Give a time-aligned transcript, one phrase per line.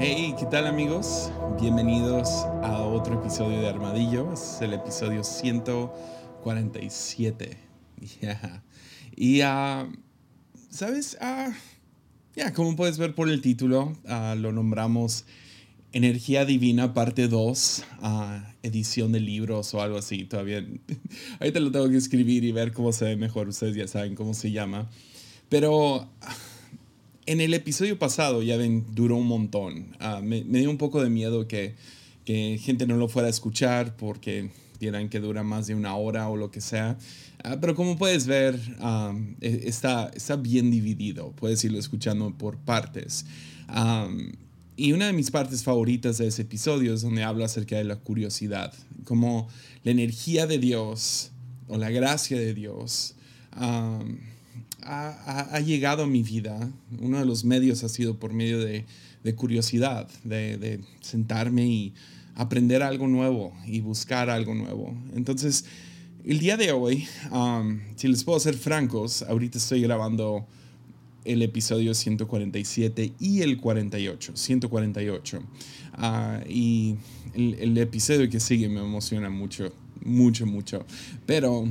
[0.00, 1.32] Hey, ¿qué tal amigos?
[1.60, 2.28] Bienvenidos
[2.62, 4.32] a otro episodio de Armadillo.
[4.32, 7.56] Es el episodio 147.
[8.20, 8.62] Yeah.
[9.16, 9.92] Y, uh,
[10.70, 11.18] ¿sabes?
[11.20, 11.50] Uh,
[12.36, 15.24] ya, como puedes ver por el título, uh, lo nombramos
[15.90, 17.84] Energía Divina, parte 2,
[18.62, 20.26] edición de libros o algo así.
[20.26, 20.64] Todavía,
[21.40, 23.48] ahorita lo tengo que escribir y ver cómo se ve mejor.
[23.48, 24.88] Ustedes ya saben cómo se llama.
[25.48, 26.08] Pero
[27.28, 29.94] en el episodio pasado, ya ven, duró un montón.
[30.00, 31.74] Uh, me, dio un poco de miedo que,
[32.24, 36.36] gente no lo fuera a escuchar porque vieran que dura más de una hora o
[36.36, 36.96] lo que sea.
[37.44, 41.32] Uh, pero como puedes ver, um, está, está bien dividido.
[41.32, 43.26] Puedes irlo escuchando por partes.
[44.76, 47.96] Y una de mis partes favoritas de ese episodio es donde habla acerca de la
[47.96, 48.72] curiosidad.
[49.04, 49.48] Como
[49.84, 51.32] la energía de Dios
[51.66, 53.16] o la gracia de Dios.
[54.82, 58.84] Ha, ha, llegado a mi vida, uno de los medios ha sido por medio de,
[59.24, 61.94] de curiosidad, de, de, sentarme y
[62.34, 64.94] aprender algo nuevo y buscar algo nuevo.
[65.14, 65.64] Entonces,
[66.24, 70.46] el día de hoy, um, si les puedo ser francos, ahorita estoy grabando
[71.24, 75.38] el episodio 147 y el 48, 148.
[75.98, 76.96] Uh, y
[77.34, 79.72] el, el, episodio que sigue me emociona mucho,
[80.02, 80.86] mucho, mucho.
[81.26, 81.68] Pero...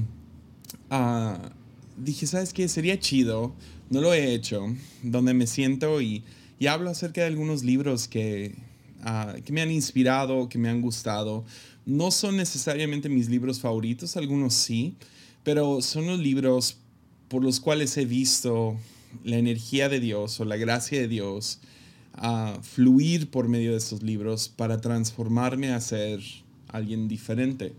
[0.89, 1.56] Uh,
[1.97, 2.67] dije, ¿sabes qué?
[2.67, 3.53] Sería chido,
[3.89, 4.65] no lo he hecho,
[5.03, 6.23] donde me siento y,
[6.59, 8.55] y hablo acerca de algunos libros que,
[9.01, 11.43] uh, que me han inspirado, que me han gustado.
[11.85, 14.95] No son necesariamente mis libros favoritos, algunos sí,
[15.43, 16.77] pero son los libros
[17.27, 18.77] por los cuales he visto
[19.23, 21.59] la energía de Dios o la gracia de Dios
[22.17, 26.21] uh, fluir por medio de esos libros para transformarme a ser
[26.67, 27.73] alguien diferente.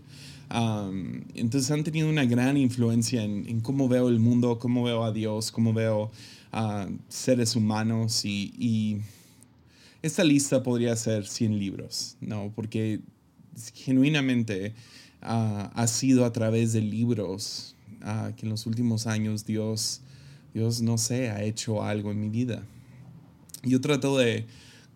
[0.51, 5.03] Um, entonces han tenido una gran influencia en, en, cómo veo el mundo, cómo veo
[5.03, 6.11] a Dios, cómo veo
[6.51, 8.97] a uh, seres humanos y, y,
[10.01, 12.53] esta lista podría ser 100 libros, ¿no?
[12.55, 13.01] Porque
[13.75, 14.73] genuinamente
[15.21, 17.75] uh, ha sido a través de libros
[18.37, 20.01] que en los últimos años Dios,
[20.53, 22.63] Dios, no sé, ha hecho algo en mi vida.
[23.63, 24.45] Yo trato de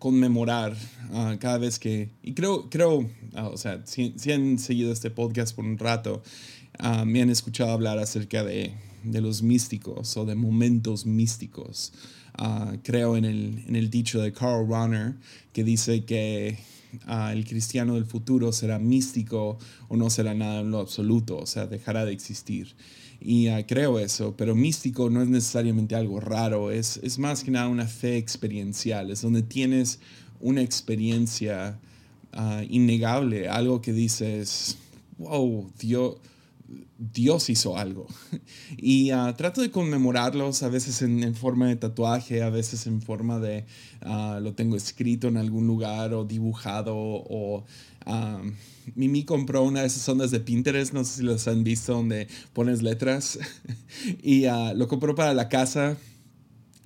[0.04, 0.76] conmemorar
[1.12, 3.08] uh, cada vez que, y creo, creo uh,
[3.50, 6.22] o sea, si, si, han seguido este podcast por un rato,
[6.78, 11.94] uh, me han escuchado hablar acerca de, de, los místicos o de momentos místicos.
[12.82, 15.14] creo en el, en el dicho de Carl Runner
[15.54, 16.58] que dice que
[17.32, 19.56] el cristiano del futuro será místico
[19.88, 22.76] o no será nada en lo absoluto, o sea, dejará de existir.
[23.26, 27.50] Y uh, creo eso, pero místico no es necesariamente algo raro, es, es más que
[27.50, 29.98] nada una fe experiencial, es donde tienes
[30.40, 31.78] una experiencia
[32.36, 34.76] uh, innegable, algo que dices,
[35.16, 36.16] wow, Dios,
[36.98, 38.06] Dios hizo algo.
[38.76, 43.00] Y uh, trato de conmemorarlos, a veces en, en, forma de tatuaje, a veces en
[43.00, 43.64] forma de,
[44.02, 47.64] lo tengo escrito en algún lugar o dibujado o...
[48.04, 48.52] Um,
[48.94, 52.28] Mimi compró una de esas ondas de Pinterest, no sé si las han visto, donde
[52.52, 53.38] pones letras.
[54.22, 55.96] y uh, lo compró para la casa.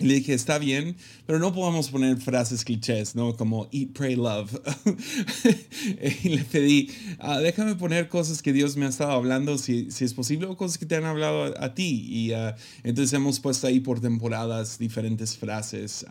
[0.00, 3.36] Y le dije, está bien, pero no podemos poner frases clichés, ¿no?
[3.36, 4.48] Como eat, pray, love.
[6.22, 6.88] y le pedí,
[7.20, 10.56] uh, déjame poner cosas que Dios me ha estado hablando, si, si es posible, o
[10.56, 12.06] cosas que te han hablado a, a ti.
[12.08, 12.54] Y uh,
[12.84, 16.06] entonces hemos puesto ahí por temporadas diferentes frases.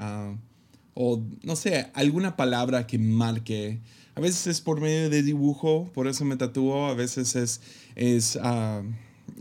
[0.93, 3.79] o, no sé, alguna palabra que marque
[4.17, 6.87] a veces es por medio de dibujo, por eso me tatúo.
[6.87, 7.61] A veces es,
[7.95, 8.81] es uh,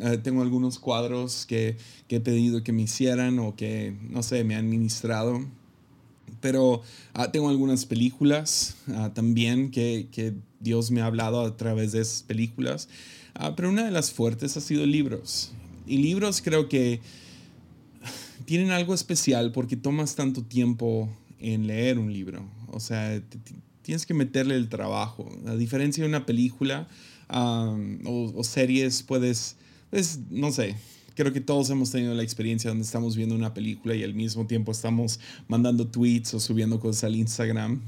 [0.04, 1.78] uh, tengo algunos cuadros que,
[2.08, 5.46] que, he pedido que me hicieran o que, no sé, me han ministrado.
[6.42, 6.82] Pero
[7.18, 8.76] uh, tengo algunas películas
[9.14, 12.90] también que, que, Dios me ha hablado a través de esas películas.
[13.56, 15.52] pero una de las fuertes ha sido libros.
[15.86, 17.00] Y libros creo que
[18.44, 21.08] tienen algo especial porque tomas tanto tiempo
[21.38, 22.46] en leer un libro.
[22.68, 23.22] O sea,
[23.86, 25.30] tienes que meterle el trabajo.
[25.46, 26.88] A diferencia de una película
[27.28, 29.54] o, series, puedes,
[29.90, 30.74] pues, no sé,
[31.14, 34.44] creo que todos hemos tenido la experiencia donde estamos viendo una película y al mismo
[34.44, 37.80] tiempo estamos mandando tweets o subiendo cosas al Instagram.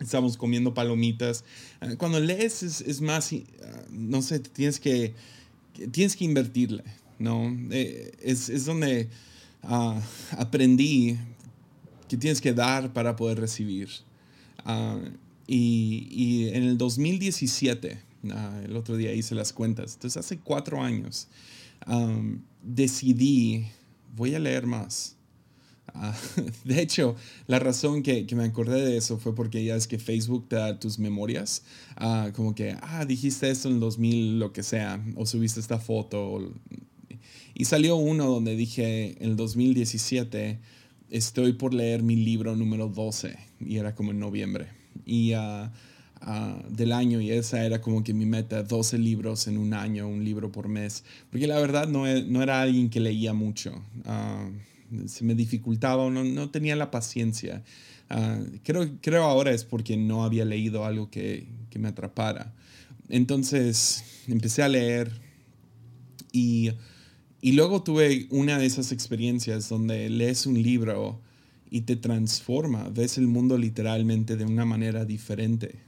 [0.00, 1.44] Estamos comiendo palomitas.
[1.82, 3.44] Uh, cuando lees es, más, uh,
[3.90, 5.12] no sé, tienes que,
[5.90, 6.84] tienes que invertirle,
[7.18, 7.54] ¿no?
[7.72, 9.10] Eh, es, es, donde
[9.64, 10.00] uh,
[10.38, 11.18] aprendí
[12.08, 14.07] que tienes que dar para poder recibir.
[14.68, 15.00] Uh,
[15.46, 20.82] y, en el 2017, uh, ah, el otro día hice las cuentas, entonces hace cuatro
[20.82, 21.28] años,
[22.62, 23.66] decidí,
[24.14, 25.16] voy a leer más.
[25.94, 26.12] Uh,
[26.68, 27.16] de hecho,
[27.46, 30.78] la razón que, me acordé de eso fue porque ya es que Facebook te da
[30.78, 31.62] tus memorias,
[32.34, 36.52] como que, ah, dijiste esto en el 2000, lo que sea, o subiste esta foto.
[37.54, 40.60] y salió uno donde dije, en el 2017,
[41.10, 44.68] estoy por leer mi libro número 12 y era como en noviembre.
[45.04, 45.70] Y uh,
[46.68, 50.24] del año y esa era como que mi meta, 12 libros en un año, un
[50.24, 53.80] libro por mes, porque la verdad no, e, no era alguien que leía mucho,
[55.06, 57.62] se me dificultaba, no, no tenía la paciencia.
[58.64, 62.52] creo, creo ahora es porque no había leído algo que, que me atrapara.
[63.08, 65.12] Entonces empecé a leer
[66.32, 66.72] y,
[67.40, 71.20] y luego tuve una de esas experiencias donde lees un libro
[71.70, 75.80] y te transforma, ves el mundo literalmente de una manera diferente.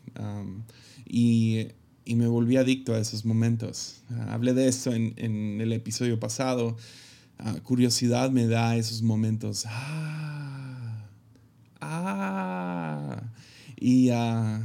[1.06, 1.69] y,
[2.05, 4.02] y, me volví adicto a esos momentos.
[4.29, 6.76] hablé de eso en, en, el episodio pasado.
[7.38, 9.64] Ah, curiosidad me da esos momentos.
[9.67, 11.08] Ah,
[11.81, 13.23] ah,
[13.76, 14.61] y, ah,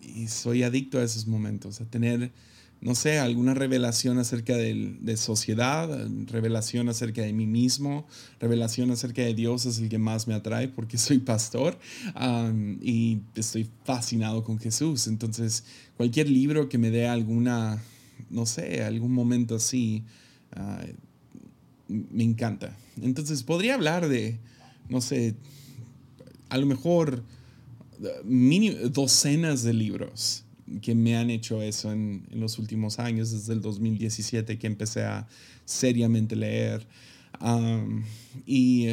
[0.00, 2.30] y soy adicto a esos momentos, a tener
[2.82, 5.88] no sé, alguna revelación acerca de, sociedad,
[6.26, 8.08] revelación acerca de mí mismo,
[8.40, 11.78] revelación acerca de Dios es el que más me atrae porque soy pastor
[12.80, 15.06] y estoy fascinado con Jesús.
[15.06, 15.62] Entonces,
[15.96, 17.80] cualquier libro que me dé alguna,
[18.30, 20.02] no sé, algún momento así,
[20.50, 20.84] ah,
[21.86, 22.76] me encanta.
[23.00, 24.40] Entonces, podría hablar de,
[24.88, 25.36] no sé,
[26.48, 27.22] a lo mejor
[28.90, 30.44] docenas de libros
[30.80, 35.02] que me han hecho eso en, en, los últimos años, desde el 2017 que empecé
[35.02, 35.26] a
[35.64, 36.86] seriamente leer.
[38.46, 38.88] y,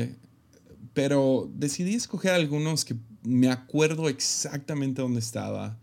[0.93, 5.77] pero decidí escoger algunos que me acuerdo exactamente dónde estaba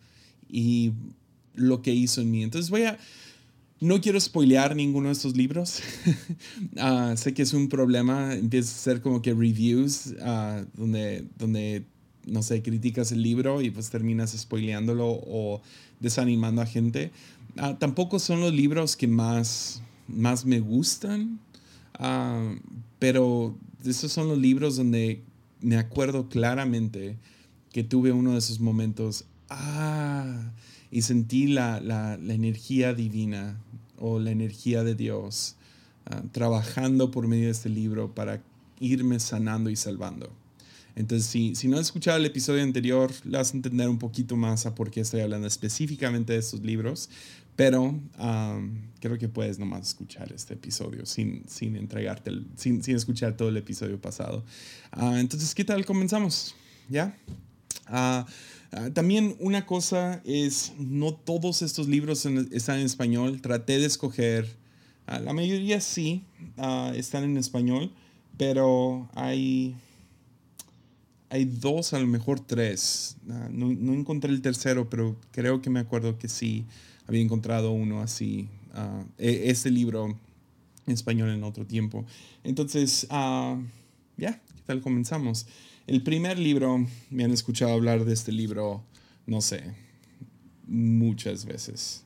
[0.48, 0.92] y
[1.54, 2.42] lo que hizo en mí.
[2.42, 2.98] Entonces voy a...
[3.78, 5.80] No quiero spoilear ninguno de estos libros.
[6.78, 8.34] Ah, sé que es un problema.
[8.34, 11.84] Empieza a ser como que reviews uh, donde, donde
[12.26, 15.62] no sé, criticas el libro y pues terminas spoileándolo o
[16.00, 17.10] desanimando a gente.
[17.56, 21.40] Ah, tampoco son los libros que más, más me gustan,
[21.94, 22.54] ah,
[22.98, 25.22] pero esos son los libros donde
[25.60, 27.16] me acuerdo claramente
[27.72, 30.52] que tuve uno de esos momentos, ah,
[30.90, 33.60] y sentí la, la, la energía divina
[33.98, 35.56] o la energía de Dios
[36.06, 38.42] ah, trabajando por medio de este libro para
[38.80, 40.30] irme sanando y salvando.
[40.96, 44.34] Entonces, si, si no has escuchado el episodio anterior, le vas a entender un poquito
[44.34, 47.10] más a por qué estoy hablando específicamente de estos libros,
[47.54, 48.00] pero
[49.00, 53.58] creo que puedes nomás escuchar este episodio sin, sin entregarte, sin, sin, escuchar todo el
[53.58, 54.42] episodio pasado.
[54.90, 55.84] Ah, entonces, ¿qué tal?
[55.84, 56.54] Comenzamos,
[56.88, 57.16] ¿ya?
[57.86, 58.26] Ah,
[58.72, 63.42] ah, también una cosa es, no todos estos libros están en español.
[63.42, 64.56] Traté de escoger,
[65.06, 66.24] la mayoría sí
[66.94, 67.92] están en español,
[68.38, 69.76] pero hay
[71.28, 73.16] hay dos, a lo mejor tres.
[73.28, 76.64] Ah, no, no, encontré el tercero, pero creo que me acuerdo que sí
[77.06, 80.18] había encontrado uno así, uh, este libro
[80.86, 82.04] en español en otro tiempo.
[82.44, 83.60] Entonces, uh,
[84.16, 85.46] ya, ¿qué tal comenzamos?
[85.86, 88.84] El primer libro, me han escuchado hablar de este libro,
[89.26, 89.62] no sé,
[90.66, 92.04] muchas veces.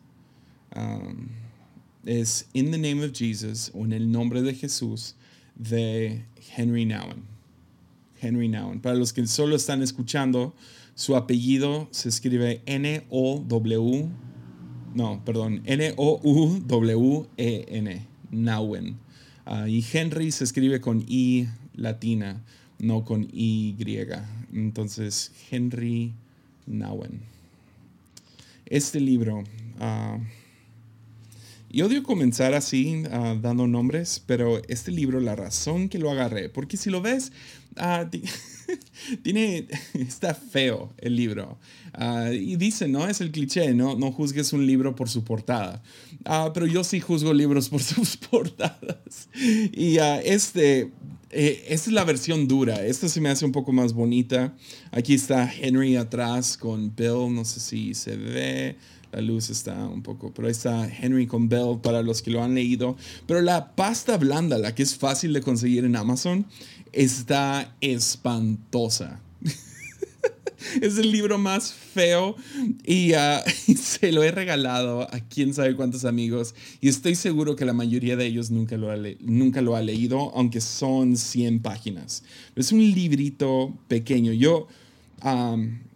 [2.05, 5.17] es In the Name of Jesus o En el Nombre de Jesús
[5.55, 6.25] de
[6.57, 7.40] Henry Nouwen.
[8.21, 8.81] Henry Nouwen.
[8.81, 10.55] Para los que solo están escuchando,
[10.95, 14.09] su apellido se escribe N-O-W,
[14.95, 15.97] no, perdón, N-O-U-W-E-N,
[18.31, 18.99] Nouwen.
[19.47, 22.43] Ah, y Henry se escribe con I latina,
[22.79, 23.77] no con Y.
[24.53, 26.15] Entonces, Henry
[26.67, 27.21] Nouwen.
[28.67, 29.39] Este libro,
[29.81, 30.21] uh,
[31.73, 36.49] y odio comenzar así, uh, dando nombres, pero este libro, la razón que lo agarré,
[36.49, 37.33] porque si lo ves,
[37.77, 38.09] Ah,
[39.23, 41.59] tiene, está feo el libro.
[41.93, 43.09] Ah, y dice, ¿no?
[43.09, 43.97] Es el cliché, ¿no?
[43.97, 45.83] No juzgues un libro por su portada.
[46.25, 49.29] Ah, pero yo sí juzgo libros por sus portadas.
[49.35, 50.91] Y este,
[51.31, 52.85] eh, esta es la versión dura.
[52.85, 54.55] Esta se me hace un poco más bonita.
[54.91, 57.35] Aquí está Henry atrás con Bill.
[57.35, 58.77] No sé si se ve.
[59.13, 62.45] La luz está un poco, pero ahí está Henry con Bell para los que lo
[62.45, 62.97] han leído.
[63.27, 66.47] Pero la pasta blanda, la que es fácil de conseguir en Amazon,
[66.93, 69.21] está espantosa.
[70.81, 72.37] es el libro más feo
[72.85, 73.43] y, ah,
[73.77, 78.17] se lo he regalado a quién sabe cuántos amigos y estoy seguro que la mayoría
[78.17, 82.23] de ellos nunca lo ha, nunca lo ha leído, aunque son 100 páginas.
[82.57, 84.33] Es un librito pequeño.
[84.33, 84.69] Yo,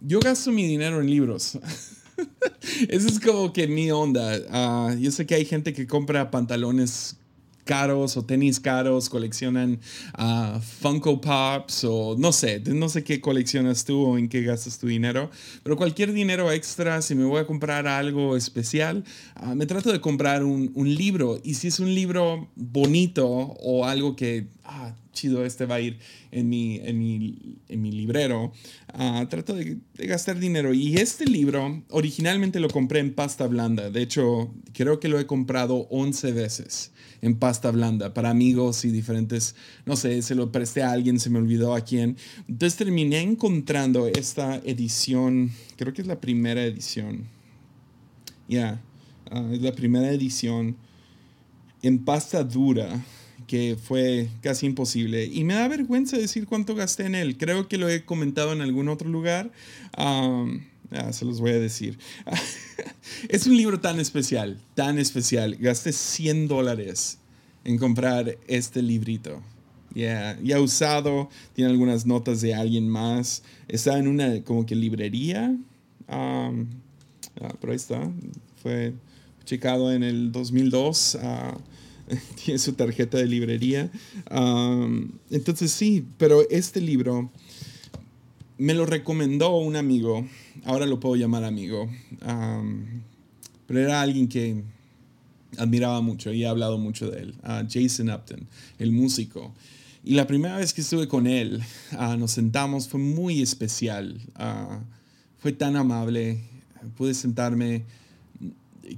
[0.00, 1.58] yo gasto mi dinero en libros.
[2.88, 4.38] Eso es como que mi onda.
[4.50, 7.16] Ah, yo sé que hay gente que compra pantalones
[7.64, 9.80] caros o tenis caros, coleccionan
[10.18, 14.78] uh, Funko Pops o no sé, no sé qué coleccionas tú o en qué gastas
[14.78, 15.30] tu dinero,
[15.62, 19.04] pero cualquier dinero extra, si me voy a comprar algo especial,
[19.42, 21.40] uh, me trato de comprar un, libro.
[21.42, 25.98] Y si es un libro bonito o algo que ah, chido, este va a ir
[26.30, 28.52] en mi, en mi, en mi librero,
[28.92, 30.74] ah, trato de, gastar dinero.
[30.74, 33.90] Y este libro originalmente lo compré en pasta blanda.
[33.90, 36.92] De hecho, creo que lo he comprado 11 veces
[37.22, 39.54] en pasta blanda para amigos y diferentes,
[39.86, 42.16] no sé, se lo presté a alguien, se me olvidó a quién.
[42.48, 47.28] Entonces terminé encontrando esta edición, creo que es la primera edición.
[48.48, 48.82] Ya,
[49.30, 50.76] ah, es la primera edición
[51.82, 53.02] en pasta dura
[53.46, 55.26] que fue casi imposible.
[55.26, 57.36] Y me da vergüenza decir cuánto gasté en él.
[57.36, 59.50] Creo que lo he comentado en algún otro lugar.
[61.10, 61.98] se los voy a decir.
[63.28, 65.56] es un libro tan especial, tan especial.
[65.56, 67.18] Gasté 100 dólares
[67.64, 69.42] en comprar este librito.
[69.94, 73.44] Ya, ya usado, tiene algunas notas de alguien más.
[73.68, 75.56] Está en una como que librería.
[76.08, 76.50] Ah,
[77.60, 78.10] pero ahí está.
[78.62, 78.94] Fue
[79.44, 81.18] checado en el 2002.
[82.44, 83.90] tiene su tarjeta de librería.
[85.30, 87.30] entonces sí, pero este libro
[88.58, 90.26] me lo recomendó un amigo,
[90.64, 91.88] ahora lo puedo llamar amigo,
[93.66, 94.62] pero era alguien que
[95.58, 98.46] admiraba mucho y he hablado mucho de él, Jason Upton,
[98.78, 99.52] el músico.
[100.06, 104.80] Y la primera vez que estuve con él, ah, nos sentamos, fue muy especial, ah,
[105.38, 106.40] fue tan amable,
[106.96, 107.84] pude sentarme,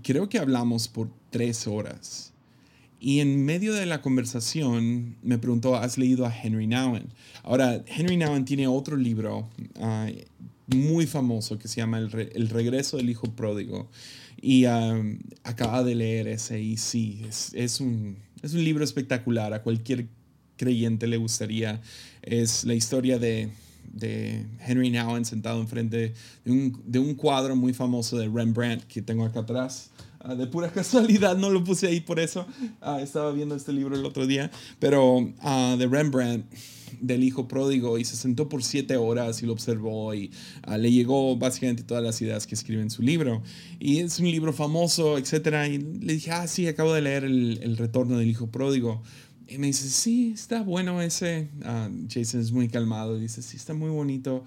[0.02, 2.32] creo que hablamos por tres horas.
[3.06, 7.04] Y en medio de la conversación me preguntó, ¿has leído a Henry Nouwen?
[7.44, 10.08] Ahora, Henry Nouwen tiene otro libro ah,
[10.66, 13.88] muy famoso que se llama El, regreso del hijo pródigo.
[14.42, 15.00] Y ah,
[15.44, 19.54] acaba de leer ese y sí, es, un, es un libro espectacular.
[19.54, 20.08] A cualquier
[20.56, 21.80] creyente le gustaría.
[22.22, 23.50] Es la historia de,
[23.93, 26.14] de Henry Nouwen sentado enfrente
[26.45, 29.90] de un, de un cuadro muy famoso de Rembrandt que tengo acá atrás.
[30.21, 32.47] Ah, de pura casualidad no lo puse ahí por eso.
[32.81, 34.50] Ah, estaba viendo este libro el otro día,
[34.81, 36.47] pero ah, de Rembrandt
[37.00, 40.31] del hijo pródigo y se sentó por siete horas y lo observó y
[40.78, 43.43] le llegó básicamente todas las ideas que escribe en su libro.
[43.78, 45.69] Y es un libro famoso, etc.
[45.71, 49.02] Y le dije, ah, sí, acabo de leer el, el retorno del hijo pródigo.
[49.49, 51.49] Y me dice, sí, está bueno ese.
[52.09, 53.19] Jason es muy calmado.
[53.19, 54.45] Dice, sí, está muy bonito.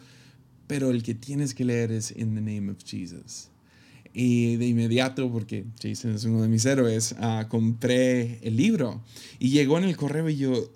[0.67, 3.47] Pero el que tienes que leer es In the Name of Jesus.
[4.13, 9.01] Y de inmediato, porque Jason es uno de mis héroes, uh, compré el libro.
[9.37, 10.69] Y llegó en el correo y yo,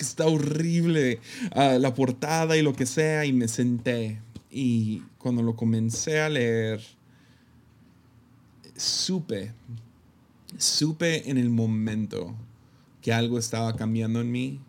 [0.00, 1.20] está horrible
[1.56, 3.24] uh, la portada y lo que sea.
[3.24, 4.20] Y me senté.
[4.50, 6.82] Y cuando lo comencé a leer,
[8.76, 9.52] supe,
[10.58, 12.36] supe en el momento
[13.08, 14.60] que algo estaba cambiando en mí,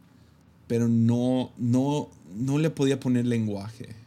[0.66, 3.98] pero no, no, no le podía poner lenguaje.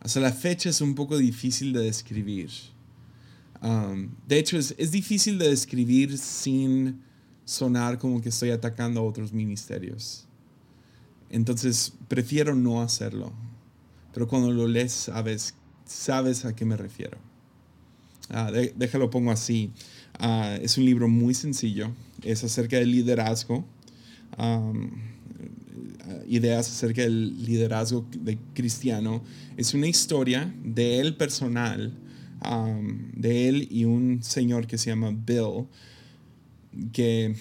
[0.00, 2.48] Hasta la fecha es un poco difícil de describir.
[3.60, 7.02] Um, de hecho, es, es, difícil de describir sin
[7.44, 10.24] sonar como que estoy atacando a otros ministerios.
[11.28, 13.30] Entonces, prefiero no hacerlo.
[14.14, 15.52] Pero cuando lo lees, sabes,
[15.84, 17.18] sabes a qué me refiero.
[18.30, 19.70] Uh, déjalo pongo así.
[20.18, 21.92] Uh, es un libro muy sencillo.
[22.22, 23.64] Es acerca del liderazgo.
[26.26, 29.22] Ideas acerca del liderazgo de cristiano.
[29.56, 31.92] Es una historia de él personal,
[33.14, 35.66] de él y un señor que se llama Bill,
[36.92, 37.34] que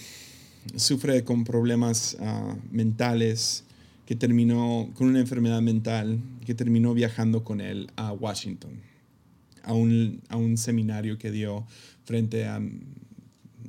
[0.76, 3.64] sufre con problemas uh, mentales,
[4.06, 8.72] que terminó con una enfermedad mental, que terminó viajando con él a Washington,
[9.64, 11.66] a un, a un seminario que dio
[12.06, 12.62] frente a,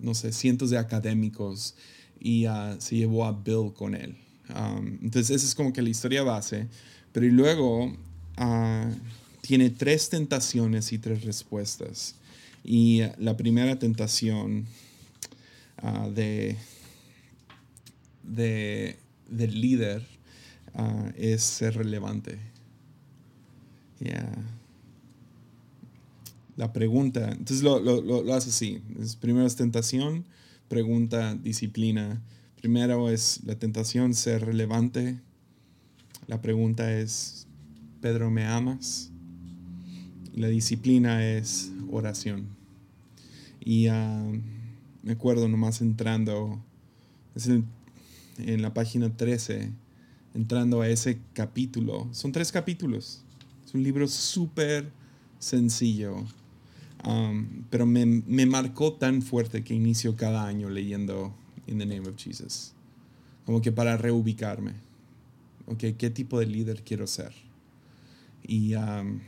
[0.01, 1.75] no sé, cientos de académicos
[2.21, 4.17] y uh, se llevó a Bill con él.
[4.55, 6.67] Um, entonces, esa es como que la historia base.
[7.13, 8.91] Pero y luego uh,
[9.41, 12.15] tiene tres tentaciones y tres respuestas.
[12.65, 14.67] Y la primera tentación
[15.83, 16.57] uh, de,
[18.23, 20.07] de, del líder
[21.17, 22.39] es ser relevante.
[26.59, 28.83] La pregunta, entonces lo, lo, lo, hace así.
[29.01, 30.27] Es, primero es tentación,
[30.69, 32.21] pregunta, disciplina
[32.61, 35.21] Primero es la tentación ser relevante.
[36.27, 37.47] La pregunta es,
[38.01, 39.13] Pedro, ¿me amas?
[40.35, 42.49] La disciplina es oración.
[43.61, 44.29] Y ah,
[45.05, 46.61] me acuerdo nomás entrando,
[47.37, 49.71] es en la página 13,
[50.35, 52.09] entrando a ese capítulo.
[52.11, 53.23] Son tres capítulos.
[53.65, 54.91] Es un libro súper
[55.39, 56.25] sencillo.
[57.05, 61.35] Um, pero me, me marcó tan fuerte que inicio cada año leyendo
[61.67, 62.73] in the name of Jesus.
[63.47, 64.73] Como que para reubicarme.
[65.67, 67.33] Okay, ¿Qué tipo de líder quiero ser?
[68.43, 69.21] Y um,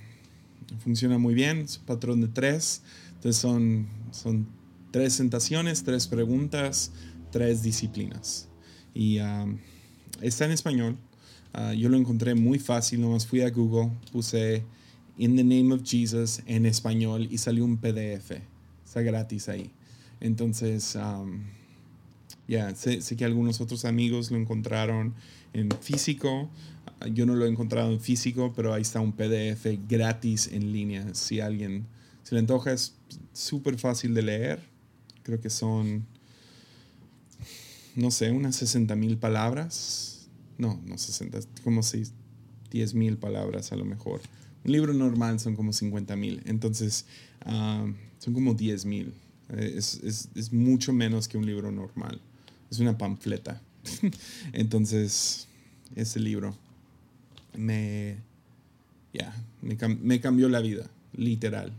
[0.82, 2.82] funciona muy bien, es un patrón de tres.
[3.14, 4.48] Entonces son, son
[4.90, 6.92] tres tentaciones, tres preguntas,
[7.30, 8.48] tres disciplinas.
[8.94, 9.18] Y
[10.20, 10.96] está en español.
[11.76, 14.64] yo lo encontré muy fácil, nomás fui a Google, puse
[15.20, 18.40] In the Name of Jesus en español y salió un PDF.
[18.86, 19.70] Está gratis ahí.
[20.18, 20.96] Entonces,
[22.48, 25.12] ya, sé, que algunos otros amigos lo encontraron
[25.52, 26.48] en físico.
[27.12, 31.14] Yo no lo he encontrado en físico, pero ahí está un PDF gratis en línea.
[31.14, 31.84] Si alguien
[32.22, 32.94] se le antoja, es
[33.34, 34.60] súper fácil de leer.
[35.22, 36.06] Creo que son,
[37.94, 40.30] no sé, unas 60 mil palabras.
[40.56, 41.82] No, no 60, como
[42.70, 44.22] 10 mil palabras a lo mejor.
[44.64, 46.42] Un libro normal son como 50 mil.
[46.44, 47.06] Entonces,
[47.42, 47.86] ah,
[48.18, 49.14] son como 10 mil.
[49.56, 52.20] Es, es, es mucho menos que un libro normal.
[52.70, 53.60] Es una panfleta.
[54.52, 55.48] Entonces,
[55.96, 56.54] ese libro
[57.56, 58.16] me,
[59.12, 61.72] ya me, cambió la vida, literal.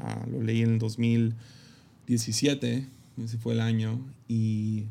[0.00, 2.86] Ah, lo leí en el 2017,
[3.22, 4.84] ese fue el año, y,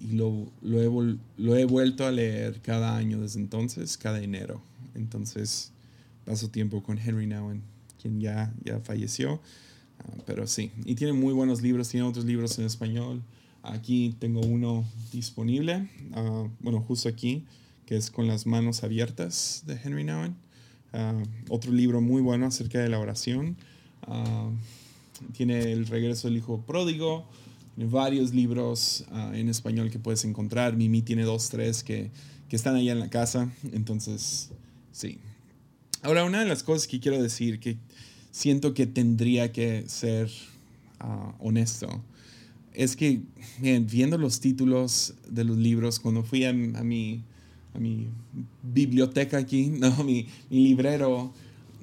[0.00, 4.60] lo, lo, he, lo, he, vuelto a leer cada año desde entonces, cada enero.
[4.94, 5.72] Entonces,
[6.24, 7.62] paso tiempo con Henry Nowen,
[8.00, 9.40] quien ya, ya falleció.
[10.00, 13.22] Ah, pero sí, y tiene muy buenos libros, tiene otros libros en español.
[13.62, 17.44] Aquí tengo uno disponible, ah, bueno, justo aquí,
[17.86, 20.34] que es Con las manos abiertas de Henry Nouwen.
[20.92, 23.56] Ah, otro libro muy bueno acerca de la oración.
[25.32, 27.26] Tiene El regreso del hijo pródigo.
[27.74, 30.76] Tiene varios libros en español que puedes encontrar.
[30.76, 32.10] Mimi tiene dos, tres que,
[32.48, 33.50] que están allá en la casa.
[33.72, 34.50] Entonces,
[34.92, 35.18] sí.
[36.04, 37.78] Ahora, una de las cosas que quiero decir, que
[38.30, 40.30] siento que tendría que ser
[41.38, 41.88] honesto,
[42.74, 43.22] es que,
[43.58, 47.22] viendo los títulos de los libros, cuando fui a, mi,
[47.72, 48.08] a mi
[48.62, 51.32] biblioteca aquí, no, mi, mi, librero,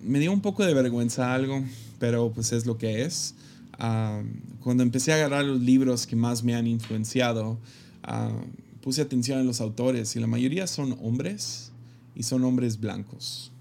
[0.04, 1.64] me dio un poco de vergüenza algo,
[1.98, 3.34] pero pues es lo que es.
[3.80, 4.22] Ah,
[4.60, 7.58] cuando empecé a agarrar los libros que más me han influenciado,
[8.04, 8.40] ah,
[8.84, 11.72] puse atención a los autores y la mayoría son hombres
[12.14, 13.52] y son hombres blancos.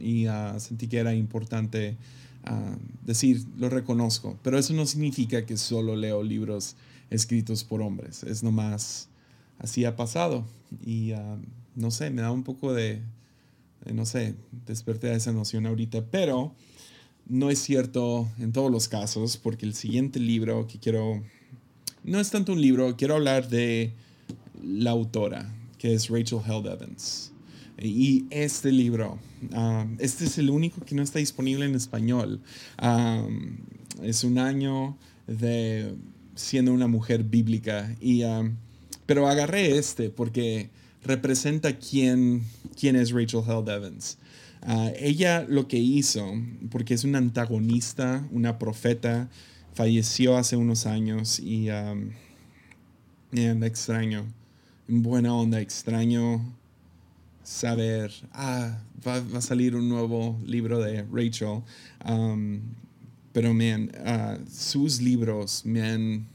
[0.00, 1.96] Y uh, sentí que era importante
[3.04, 6.76] decir, lo reconozco, pero eso no significa que solo leo libros
[7.10, 9.08] escritos por hombres, es nomás,
[9.58, 10.44] así ha pasado.
[10.84, 11.38] Y ah,
[11.74, 13.00] no sé, me da un poco de,
[13.92, 14.34] no sé,
[14.66, 16.54] desperté a esa noción ahorita, pero
[17.26, 21.22] no es cierto en todos los casos, porque el siguiente libro que quiero,
[22.02, 23.92] no es tanto un libro, quiero hablar de
[24.62, 27.33] la autora, que es Rachel Held Evans.
[27.78, 29.18] Y este libro,
[29.52, 32.40] ah, este es el único que no está disponible en español.
[32.78, 33.26] Ah,
[34.02, 35.94] es un año de
[36.34, 37.94] siendo una mujer bíblica.
[38.00, 38.48] Y, ah,
[39.06, 40.70] pero agarré este porque
[41.02, 42.42] representa quién,
[42.78, 44.18] quién es Rachel Held Evans.
[44.96, 46.32] ella lo que hizo,
[46.70, 49.28] porque es una antagonista, una profeta,
[49.74, 52.12] falleció hace unos años y um,
[53.64, 54.24] extraño,
[54.88, 56.40] en buena onda, extraño
[57.44, 61.62] saber, ah, va, a salir un nuevo libro de Rachel.
[62.04, 62.62] Um,
[63.32, 66.33] pero, man, uh, sus libros me han...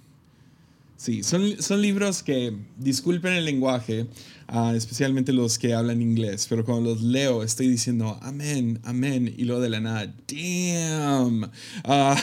[0.99, 4.05] Sí, son, son libros que, disculpen el lenguaje,
[4.51, 9.45] uh, especialmente los que hablan inglés, pero cuando los leo estoy diciendo amén, amén, y
[9.45, 11.43] lo de la nada, damn.
[11.85, 12.15] Uh,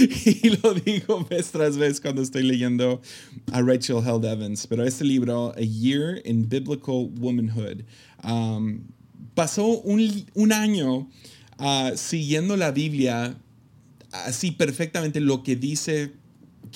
[0.42, 3.00] y lo digo vez tras vez cuando estoy leyendo
[3.52, 4.66] a Rachel Held Evans.
[4.66, 7.84] Pero este libro, A Year in Biblical Womanhood,
[8.24, 8.80] um,
[9.36, 11.08] pasó un, un año
[11.60, 13.38] uh, siguiendo la Biblia
[14.10, 16.25] así perfectamente lo que dice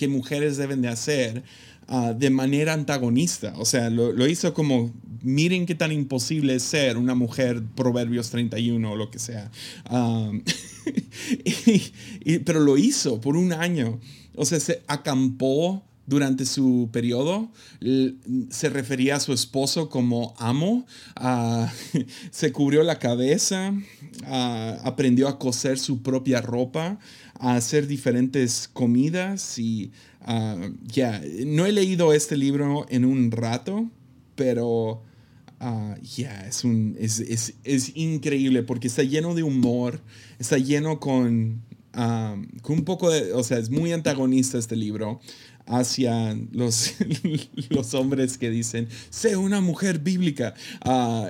[0.01, 1.43] que mujeres deben de hacer
[1.89, 3.53] uh, de manera antagonista.
[3.59, 8.93] O sea, lo, hizo como, miren qué tan imposible es ser una mujer Proverbios 31
[8.93, 9.51] o lo que sea.
[9.91, 10.41] Um,
[12.47, 14.01] pero lo hizo por un año.
[14.37, 17.51] O sea, se acampó durante su periodo.
[18.49, 20.87] Se refería a su esposo como amo.
[21.15, 21.71] Ah,
[22.31, 23.75] se cubrió la cabeza.
[24.25, 26.99] Ah, aprendió a coser su propia ropa.
[27.41, 29.59] A hacer diferentes comidas.
[29.59, 29.91] Y
[30.23, 33.91] ah, ya, no he leído este libro en un rato,
[34.37, 35.03] pero
[35.63, 40.01] Ah, ya, es, un, es, es, es, increíble porque está lleno de humor,
[40.39, 41.61] está lleno con,
[41.93, 45.21] con un poco de, o sea, es muy antagonista este libro
[45.71, 46.95] hacia los,
[47.71, 50.55] los hombres que dicen, sé una mujer bíblica.
[50.85, 51.29] Uh,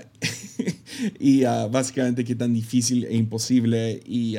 [1.20, 4.36] y uh, básicamente qué tan difícil e imposible y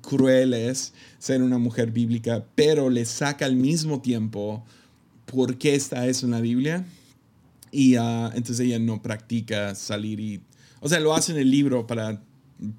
[0.00, 4.64] cruel es ser una mujer bíblica, pero le saca al mismo tiempo
[5.26, 6.84] por qué está eso en la Biblia
[7.70, 10.40] y ah, entonces ella no practica salir y...
[10.80, 12.22] O sea, lo hace en el libro para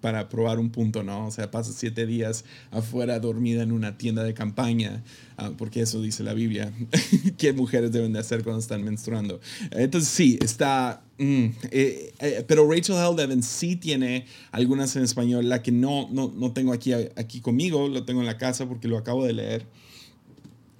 [0.01, 1.27] para probar un punto, ¿no?
[1.27, 5.03] O sea, pasa siete días afuera dormida en una tienda de campaña,
[5.37, 6.71] ah, porque eso dice la Biblia,
[7.37, 9.39] qué mujeres deben de hacer cuando están menstruando.
[9.71, 11.01] Entonces sí, está...
[11.17, 16.33] Mm, eh, eh, pero Rachel Held sí tiene algunas en español, la que no, no,
[16.35, 19.65] no tengo aquí, aquí conmigo, lo tengo en la casa porque lo acabo de leer.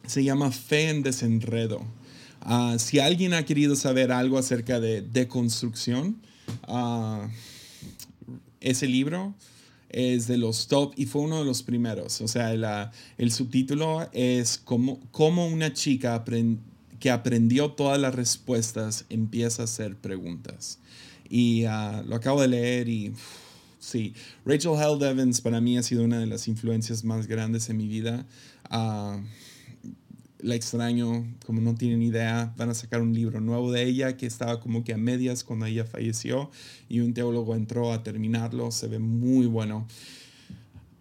[0.08, 1.86] Se llama Fe en Desenredo.
[2.42, 6.18] Ah, si alguien ha querido saber algo acerca de deconstrucción,
[6.68, 7.28] uh,
[8.63, 9.36] ese libro
[9.89, 12.19] es de los top y fue uno de los primeros.
[12.21, 16.23] O sea, el subtítulo es como, como una chica
[16.99, 20.80] que aprendió todas las respuestas empieza a hacer preguntas.
[21.30, 23.13] Y uh, lo acabo de leer y
[23.80, 24.13] sí,
[24.45, 27.88] Rachel Held Evans para mí ha sido una de las influencias más grandes en mi
[27.88, 28.26] vida.
[28.71, 29.21] Uh,
[30.44, 34.26] la extraño, como no tienen idea, van a sacar un libro nuevo de ella que
[34.26, 36.52] estaba como que a medias cuando ella falleció
[36.90, 39.88] y un teólogo entró a terminarlo, se ve muy bueno.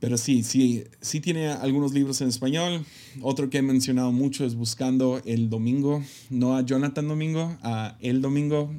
[0.03, 2.85] Pero sí, sí, sí tiene algunos libros en español.
[3.21, 8.21] Otro que he mencionado mucho es Buscando el Domingo, no a Jonathan Domingo, a El
[8.21, 8.75] Domingo,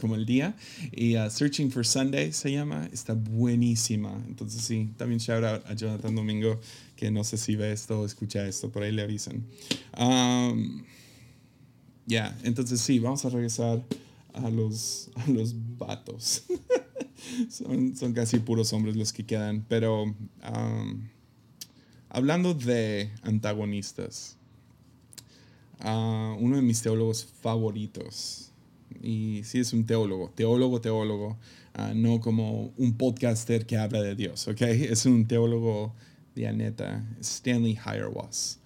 [0.00, 0.54] como el día.
[0.92, 4.16] Y a Searching for Sunday se llama, está buenísima.
[4.28, 6.60] Entonces sí, también shout out a Jonathan Domingo,
[7.02, 9.44] que no sé si ve esto o escucha esto, por ahí le avisan.
[12.06, 13.82] Ya, entonces sí, vamos a regresar
[14.34, 16.44] a los, a los vatos.
[17.50, 19.66] son, son, casi puros hombres los que quedan.
[19.68, 20.14] Pero
[22.08, 24.36] hablando de antagonistas,
[25.84, 28.52] uh, uno de mis teólogos favoritos,
[29.02, 31.36] y sí es un teólogo, teólogo, teólogo,
[31.76, 34.60] uh, no como un podcaster que habla de Dios, ¿ok?
[34.62, 35.96] Es un teólogo
[36.34, 38.58] de neta, Stanley Hierwas.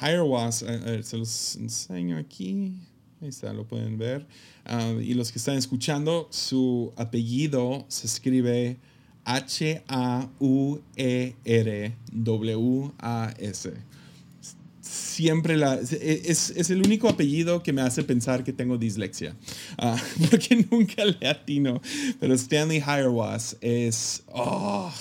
[0.00, 2.74] Hierwas, a ver, se los enseño aquí.
[3.20, 4.26] Ahí está, lo pueden ver.
[4.64, 8.78] Ah, y los que están escuchando, su apellido se escribe
[9.24, 10.34] H-A-U-E-R-W-A-S.
[14.80, 15.76] Siempre la.
[15.76, 19.34] Es, es, el único apellido que me hace pensar que tengo dislexia.
[19.78, 19.96] Ah,
[20.30, 21.80] porque nunca le atino.
[22.20, 24.24] Pero Stanley Hierwas es.
[24.26, 24.92] Oh,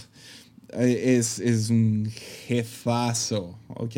[0.80, 2.10] es, es un
[2.48, 3.96] jefazo, ¿ok?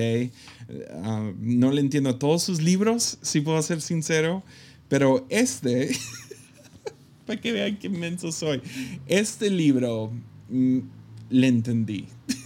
[1.03, 4.43] Ah, no le entiendo todos sus libros, si puedo ser sincero,
[4.87, 5.95] pero este,
[7.25, 8.61] para que vean qué menso soy,
[9.07, 10.11] este libro
[10.49, 10.79] mm,
[11.29, 12.07] le entendí.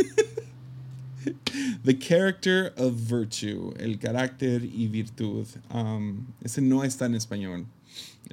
[1.83, 5.45] The Character of Virtue, el carácter y virtud.
[5.73, 7.65] Um, ese no está en español.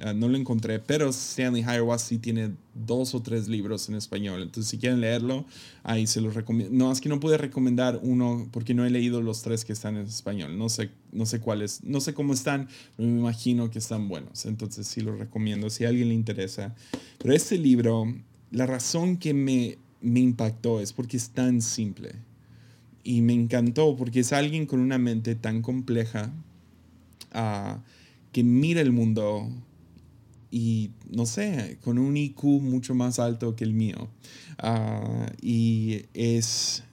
[0.03, 4.43] Ah, no lo encontré, pero Stanley Hierwas sí tiene dos o tres libros en español.
[4.43, 5.45] Entonces, si quieren leerlo,
[5.81, 6.75] ahí se los recomiendo.
[6.75, 9.97] No, es que no pude recomendar uno porque no he leído los tres que están
[9.97, 10.55] en español.
[10.55, 14.45] No sé, no sé cuáles, no sé cómo están, pero me imagino que están buenos.
[14.45, 16.75] Entonces, sí los recomiendo si a alguien le interesa.
[17.17, 18.05] Pero este libro,
[18.51, 22.11] la razón que me, me impactó es porque es tan simple.
[23.03, 26.31] Y me encantó porque es alguien con una mente tan compleja
[27.33, 27.79] uh,
[28.31, 29.49] que mira el mundo
[30.51, 34.09] y no sé, con un IQ mucho más alto que el mío.
[34.57, 36.83] Ah, y es,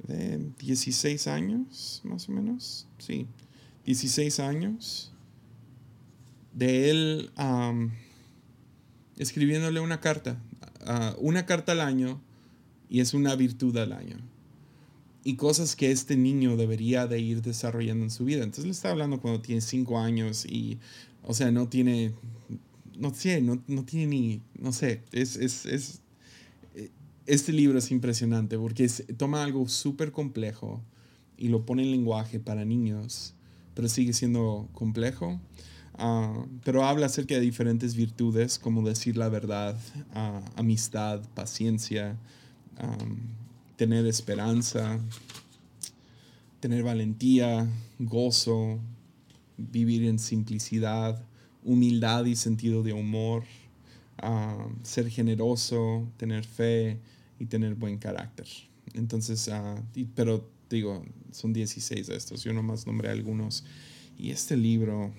[0.06, 3.26] de 16 años, más o menos, sí,
[3.84, 5.12] 16 años,
[6.54, 7.30] de él
[9.18, 10.40] escribiéndole una carta,
[11.18, 12.20] una carta al año,
[12.88, 14.16] y es una virtud al año.
[15.24, 18.42] Y cosas que este niño debería de ir desarrollando en su vida.
[18.42, 20.78] Entonces le está hablando cuando tiene 5 años y,
[21.22, 22.12] o sea, no tiene
[22.98, 26.01] no sé, no, tiene ni, no sé, es, es, es,
[27.26, 30.82] este libro es impresionante porque toma algo súper complejo
[31.36, 33.34] y lo pone en lenguaje para niños,
[33.74, 35.40] pero sigue siendo complejo.
[35.94, 39.78] Ah, pero habla acerca de diferentes virtudes, como decir la verdad,
[40.14, 42.16] ah, amistad, paciencia,
[43.76, 44.98] tener esperanza,
[46.60, 48.80] tener valentía, gozo,
[49.56, 51.24] vivir en simplicidad,
[51.64, 53.44] humildad y sentido de humor,
[54.82, 56.98] ser generoso, tener fe
[57.38, 58.46] y tener buen carácter.
[58.94, 59.80] Entonces, uh,
[60.14, 63.64] pero digo, son 16 de estos, yo nomás nombré algunos.
[64.18, 65.12] Y este libro,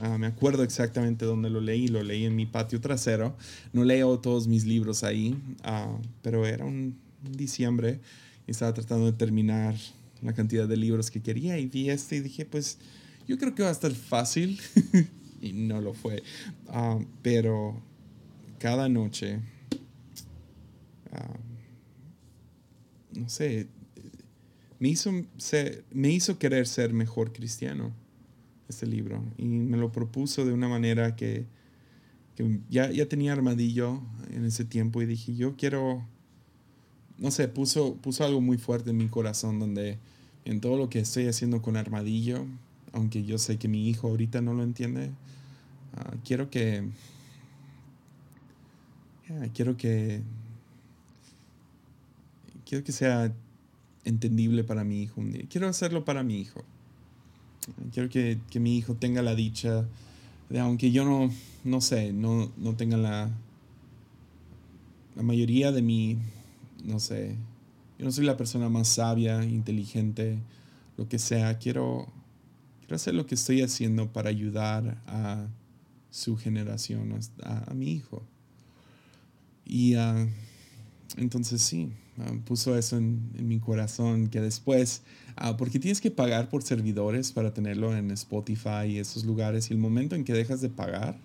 [0.00, 3.36] ah, me acuerdo exactamente dónde lo leí, lo leí en mi patio trasero.
[3.72, 8.00] No leo todos mis libros ahí, ah, pero era un, diciembre
[8.46, 9.74] y estaba tratando de terminar
[10.22, 12.78] la cantidad de libros que quería y vi este y dije, pues
[13.28, 14.58] yo creo que va a estar fácil.
[15.42, 16.22] y no lo fue.
[16.68, 17.82] Ah, pero
[18.60, 19.40] cada noche,
[23.14, 23.66] no sé,
[24.78, 25.10] me hizo,
[25.92, 27.90] me hizo querer ser mejor cristiano
[28.68, 31.46] este libro y me lo propuso de una manera que,
[32.68, 36.06] ya, ya, tenía armadillo en ese tiempo y dije, yo quiero,
[37.18, 39.98] no sé, puso, puso algo muy fuerte en mi corazón donde
[40.44, 42.44] en todo lo que estoy haciendo con armadillo,
[42.92, 45.10] aunque yo sé que mi hijo ahorita no lo entiende,
[45.96, 46.84] ah, quiero que,
[49.54, 50.22] quiero que,
[52.64, 53.32] quiero que sea
[54.04, 56.64] entendible para mi hijo Quiero hacerlo para mi hijo.
[57.92, 59.86] Quiero que, mi hijo tenga la dicha
[60.48, 61.30] de, aunque yo no,
[61.64, 63.30] no sé, no, no tenga la,
[65.14, 66.18] la mayoría de mi,
[66.84, 67.36] no sé,
[68.00, 70.38] yo no soy la persona más sabia, inteligente,
[70.96, 71.58] lo que sea.
[71.58, 72.08] Quiero,
[72.80, 75.48] quiero hacer lo que estoy haciendo para ayudar a
[76.10, 78.22] su generación, a, mi hijo.
[79.64, 80.28] Y uh,
[81.16, 85.02] entonces sí, Ah, puso eso en, mi corazón, que después,
[85.36, 89.74] ah, porque tienes que pagar por servidores para tenerlo en Spotify y esos lugares, y
[89.74, 91.18] el momento en que dejas de pagar,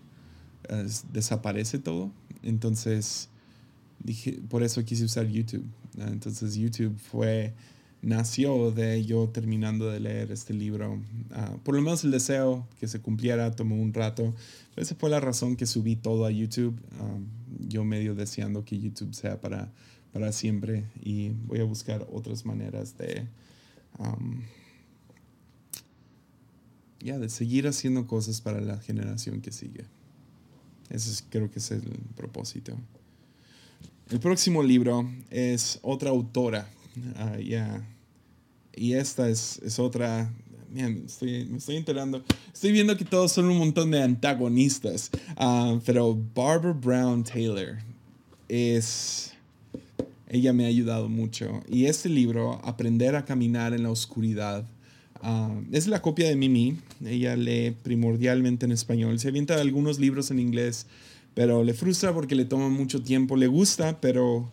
[1.11, 2.11] desaparece todo.
[2.43, 3.29] Entonces,
[4.03, 5.65] dije, por eso quise usar YouTube.
[5.97, 7.53] Entonces, YouTube fue,
[8.01, 11.01] nació de yo terminando de leer este libro.
[11.63, 14.33] por lo menos el deseo que se cumpliera tomó un rato.
[14.75, 16.79] esa fue la razón que subí todo a YouTube.
[17.59, 19.71] Yo medio deseando que YouTube sea para
[20.15, 23.27] para siempre y voy a buscar otras maneras de,
[27.01, 29.83] ya, de seguir haciendo cosas para la generación que sigue.
[30.89, 31.83] Eso creo que es el
[32.15, 32.77] propósito.
[34.09, 36.69] El próximo libro es otra autora.
[37.17, 37.85] Ah, ya
[38.73, 40.33] Y esta es, es otra
[40.83, 42.23] me estoy enterando.
[42.53, 45.09] Estoy viendo que todos son un montón de antagonistas.
[45.37, 47.77] Ah, pero Barbara Brown Taylor
[48.47, 49.35] es
[50.27, 51.61] ella me ha ayudado mucho.
[51.69, 54.65] Y este libro, Aprender a caminar en la oscuridad,
[55.21, 56.77] ah, es la copia de Mimi.
[57.05, 59.19] Ella lee primordialmente en español.
[59.19, 60.87] Se avienta algunos libros en inglés,
[61.33, 63.35] pero le frustra porque le toma mucho tiempo.
[63.37, 64.51] Le gusta, pero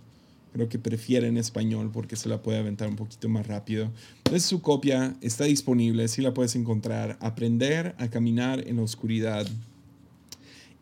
[0.52, 3.90] creo que prefiere en español porque se la puede aventar un poquito más rápido.
[4.18, 7.16] Entonces su copia está disponible, si la puedes encontrar.
[7.20, 9.46] Aprender a caminar en la oscuridad.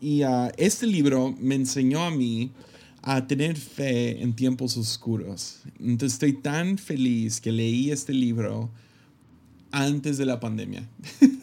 [0.01, 2.51] Y ah, este libro me enseñó a mí
[3.03, 5.61] a tener fe en tiempos oscuros.
[5.79, 8.71] Entonces estoy tan feliz que leí este libro
[9.71, 10.89] antes de la pandemia,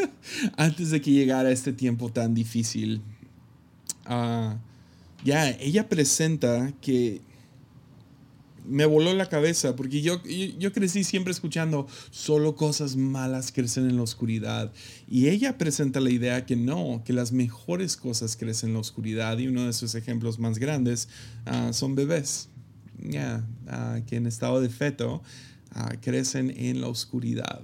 [0.57, 3.01] antes de que llegara este tiempo tan difícil.
[4.05, 4.57] Ah,
[5.23, 7.21] ya, ella presenta que
[8.67, 13.95] me voló la cabeza porque yo, yo, crecí siempre escuchando solo cosas malas crecen en
[13.95, 14.71] la oscuridad.
[15.08, 19.38] Y ella presenta la idea que no, que las mejores cosas crecen en la oscuridad.
[19.38, 21.08] Y uno de sus ejemplos más grandes
[21.45, 22.49] ah, son bebés,
[22.99, 25.21] ya ah, que en estado de feto
[25.71, 27.62] ah, crecen en la oscuridad.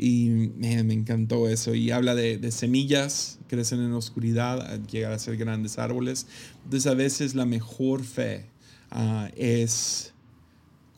[0.00, 1.74] Y me encantó eso.
[1.74, 6.28] Y habla de, semillas, crecen en la oscuridad, llegar a ser grandes árboles.
[6.62, 8.46] Entonces a veces la mejor fe
[9.34, 10.12] es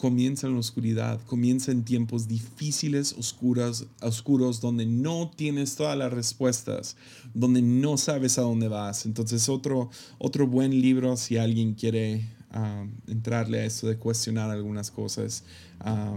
[0.00, 6.10] comienza en la oscuridad, comienza en tiempos difíciles, oscuros, oscuros, donde no tienes todas las
[6.10, 6.96] respuestas,
[7.34, 9.04] donde no sabes a dónde vas.
[9.04, 14.90] Entonces, otro, otro buen libro si alguien quiere ah, entrarle a esto de cuestionar algunas
[14.90, 15.44] cosas.
[15.80, 16.16] Ah,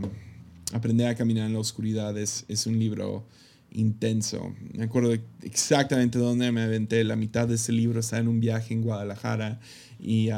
[0.71, 3.25] aprender a caminar en la oscuridad es, es un libro
[3.73, 4.53] intenso.
[4.73, 7.03] Me acuerdo exactamente dónde me aventé.
[7.03, 9.59] La mitad de ese libro está en un viaje en Guadalajara
[10.05, 10.29] y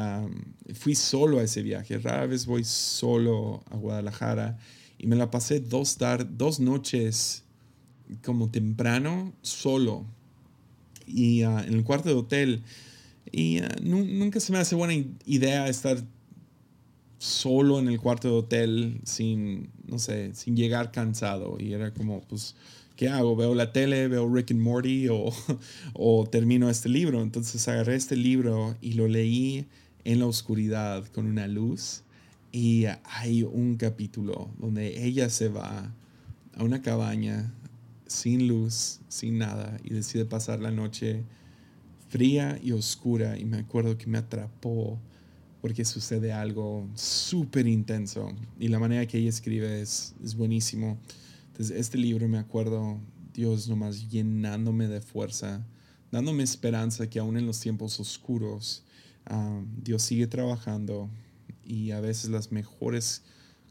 [0.74, 1.98] fui solo a ese viaje.
[1.98, 4.58] Rara vez voy solo a Guadalajara
[4.96, 5.98] y me la pasé dos,
[6.30, 7.42] dos noches
[8.24, 10.06] como temprano solo.
[11.04, 12.62] Y ah, en el cuarto de hotel
[13.32, 15.98] Y ah, nunca se me hace buena idea estar
[17.18, 21.56] solo en el cuarto de hotel sin, no sé, sin llegar cansado.
[21.58, 22.54] Y era como, pues,
[22.96, 23.36] ¿qué hago?
[23.36, 25.32] ¿Veo la tele, veo Rick and Morty o,
[25.94, 27.22] o termino este libro?
[27.22, 29.66] Entonces agarré este libro y lo leí
[30.04, 32.02] en la oscuridad con una luz.
[32.52, 35.92] Y hay un capítulo donde ella se va
[36.54, 37.52] a una cabaña
[38.06, 41.24] sin luz, sin nada, y decide pasar la noche
[42.08, 43.38] fría y oscura.
[43.38, 44.98] Y me acuerdo que me atrapó
[45.60, 48.32] porque sucede algo súper intenso.
[48.58, 50.98] Y la manera que ella escribe es, es buenísimo.
[51.56, 53.00] Entonces, este libro me acuerdo,
[53.32, 55.66] Dios nomás llenándome de fuerza,
[56.12, 58.84] dándome esperanza que aún en los tiempos oscuros,
[59.24, 61.08] ah, Dios sigue trabajando
[61.64, 63.22] y a veces las mejores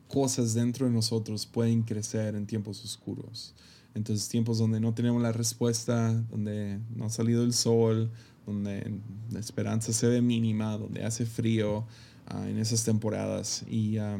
[0.08, 3.54] cosas dentro de nosotros pueden crecer en tiempos oscuros.
[3.94, 8.10] Entonces, tiempos donde no tenemos la respuesta, donde no ha salido el sol,
[8.48, 11.86] donde la esperanza se ve mínima, donde hace frío
[12.26, 13.64] ah, en esas temporadas.
[13.70, 14.18] Y ah,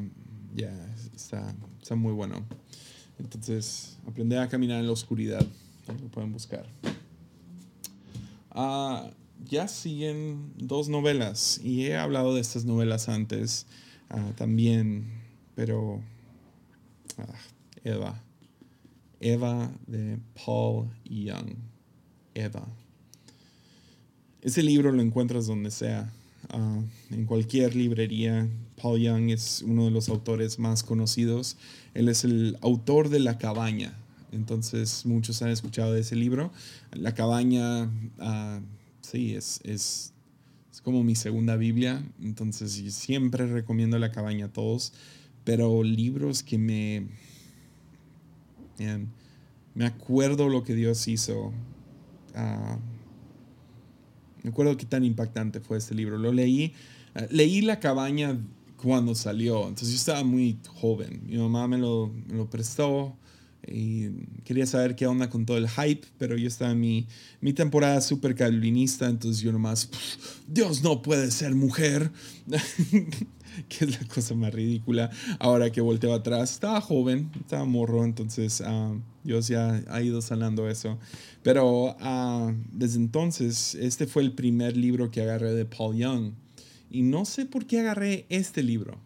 [0.56, 0.72] ya,
[1.16, 2.46] está, está, muy bueno.
[3.20, 5.46] Entonces, aprender a caminar en la oscuridad.
[5.88, 6.66] Lo pueden buscar.
[8.52, 9.10] Ah,
[9.46, 11.60] ya siguen dos novelas.
[11.64, 13.68] Y he hablado de estas novelas antes
[14.36, 15.06] también.
[15.56, 16.02] Pero.
[17.84, 18.22] Eva.
[19.20, 21.56] Eva de Paul Young.
[22.34, 22.68] Eva.
[24.42, 26.14] Ese libro lo encuentras donde sea,
[26.50, 28.48] ah, en cualquier librería.
[28.82, 31.58] Paul Young es uno de los autores más conocidos.
[31.94, 33.94] Él es el autor de La cabaña.
[34.32, 36.52] Entonces muchos han escuchado de ese libro.
[36.92, 38.62] La cabaña, uh,
[39.02, 40.14] sí, es, es,
[40.72, 42.04] es, como mi segunda Biblia.
[42.22, 44.94] Entonces siempre recomiendo La cabaña a todos.
[45.44, 47.08] Pero libros que me...
[49.74, 51.54] me acuerdo lo que Dios hizo.
[52.36, 52.78] Uh,
[54.44, 56.18] me acuerdo qué tan impactante fue este libro.
[56.18, 56.74] Lo leí,
[57.16, 58.38] eh, leí La cabaña
[58.82, 61.22] cuando salió, entonces yo estaba muy joven.
[61.26, 63.16] Mi mamá me lo, me lo prestó
[63.68, 64.10] y
[64.44, 67.08] quería saber qué onda con todo el hype, pero yo estaba en mi,
[67.42, 69.90] mi temporada súper calvinista, entonces yo nomás,
[70.48, 72.12] Dios no puede ser mujer,
[73.70, 75.10] que es la cosa más ridícula.
[75.40, 80.70] Ahora que volteo atrás, estaba joven, estaba morro, entonces uh, Dios ya ha ido sanando
[80.70, 81.00] eso.
[81.42, 86.34] Pero uh, desde entonces, este fue el primer libro que agarré de Paul Young.
[86.96, 88.98] Y no sé por qué agarré este libro.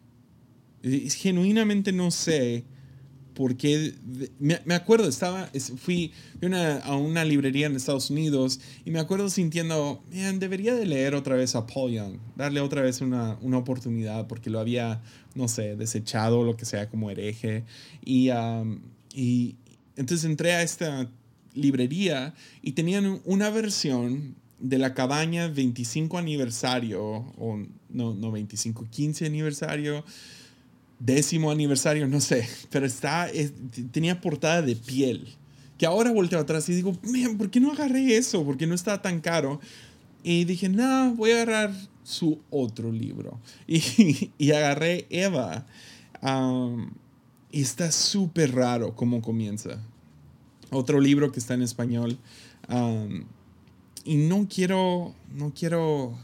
[0.83, 2.63] genuinamente no sé
[3.33, 3.95] porque
[4.37, 6.11] me, me acuerdo, estaba, fui
[6.85, 10.03] a una librería en Estados Unidos y me acuerdo sintiendo,
[10.37, 14.51] debería de leer otra vez a Paul Young, darle otra vez una, una oportunidad porque
[14.51, 15.01] lo había,
[15.33, 17.63] no sé, desechado, lo que sea, como hereje.
[18.05, 18.29] Y,
[19.15, 19.55] y
[19.95, 21.09] entonces entré a esta
[21.55, 29.25] librería y tenían una versión de la cabaña 25 aniversario, o no, no 25, 15
[29.25, 30.03] aniversario
[30.99, 33.29] décimo aniversario, no sé, pero está,
[33.91, 35.27] tenía portada de piel.
[35.77, 36.91] Que ahora volteo atrás y digo,
[37.37, 38.43] ¿por qué no agarré eso?
[38.43, 39.61] Porque no está tan caro.
[40.23, 41.73] Y dije, no, voy a agarrar
[42.03, 43.39] su otro libro.
[43.67, 45.65] Y, y agarré Eva.
[47.49, 49.81] y está súper raro cómo comienza.
[50.69, 52.19] Otro libro que está en español.
[54.03, 56.19] y no quiero, no quiero,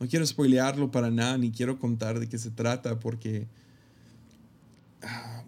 [0.00, 3.46] no quiero spoilearlo para nada, ni quiero contar de qué se trata, porque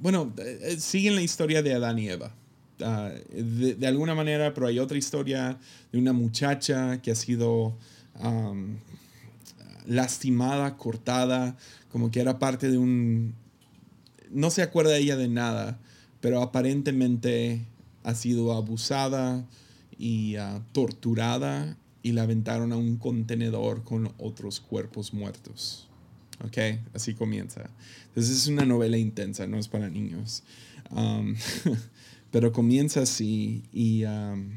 [0.01, 2.35] bueno, eh, eh, siguen la historia de Adán y Eva.
[2.83, 5.59] Ah, de, alguna manera, pero hay otra historia
[5.93, 7.77] de una muchacha que ha sido
[9.87, 11.57] lastimada, cortada,
[11.91, 13.35] como que era parte de un...
[14.31, 15.79] No se acuerda ella de nada,
[16.21, 17.65] pero aparentemente
[18.05, 19.45] ha sido abusada
[19.99, 25.91] y ah, torturada y la aventaron a un contenedor con otros cuerpos muertos.
[26.45, 26.59] ¿ok?
[26.95, 27.71] Así comienza.
[28.09, 30.43] Entonces es una novela intensa, no es para niños.
[30.91, 31.35] Um,
[32.31, 34.51] pero comienza así y, um,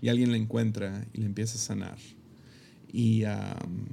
[0.00, 1.98] y, alguien la encuentra y le empieza a sanar.
[2.92, 3.86] Y, um,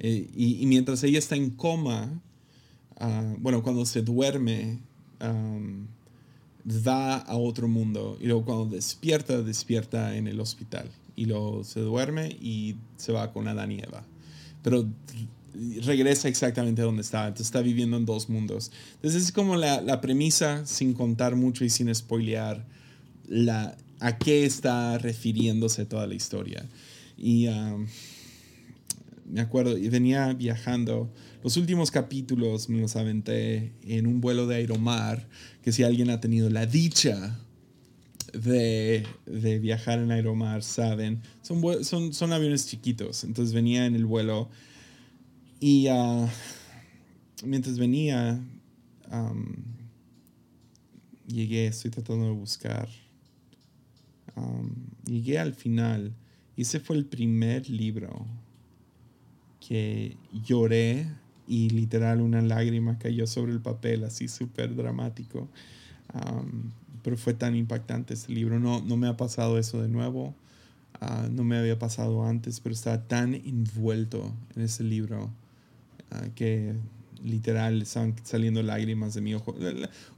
[0.00, 2.22] eh, y, mientras ella está en coma,
[3.00, 4.78] uh, bueno, cuando se duerme,
[6.86, 8.18] va a otro mundo.
[8.20, 10.88] Y luego cuando despierta, despierta en el hospital.
[11.16, 14.04] Y luego se duerme y se va con Adán y Eva
[14.62, 14.86] pero
[15.82, 17.28] regresa exactamente donde estaba.
[17.28, 18.70] Entonces está viviendo en dos mundos.
[18.96, 22.64] Entonces es como la, la premisa, sin contar mucho y sin spoilear,
[23.26, 26.66] la, a qué está refiriéndose toda la historia.
[27.16, 27.86] Y um,
[29.30, 31.10] me acuerdo, y venía viajando.
[31.42, 35.28] Los últimos capítulos me los aventé en un vuelo de Aeromar,
[35.62, 37.38] que si alguien ha tenido la dicha
[38.32, 39.06] de,
[39.60, 41.22] viajar en aeromar saben.
[41.42, 43.24] Son, son, son aviones chiquitos.
[43.24, 44.48] Entonces venía en el vuelo
[45.60, 46.28] y ah,
[47.44, 48.40] mientras venía,
[51.26, 52.88] llegué, estoy tratando de buscar.
[55.04, 56.14] llegué al final
[56.56, 58.26] y ese fue el primer libro
[59.60, 61.08] que lloré
[61.48, 65.48] y literal una lágrima cayó sobre el papel, así súper dramático.
[67.02, 68.60] pero fue tan impactante este libro.
[68.60, 70.34] No, no me ha pasado eso de nuevo.
[71.00, 75.30] Ah, no me había pasado antes, pero estaba tan envuelto en ese libro
[76.10, 76.74] ah, que
[77.24, 79.54] literal estaban saliendo lágrimas de mi ojo.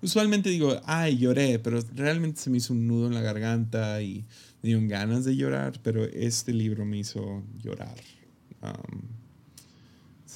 [0.02, 4.24] Usualmente digo, ay, lloré, pero realmente se me hizo un nudo en la garganta y
[4.62, 7.96] me dieron ganas de llorar, pero este libro me hizo llorar.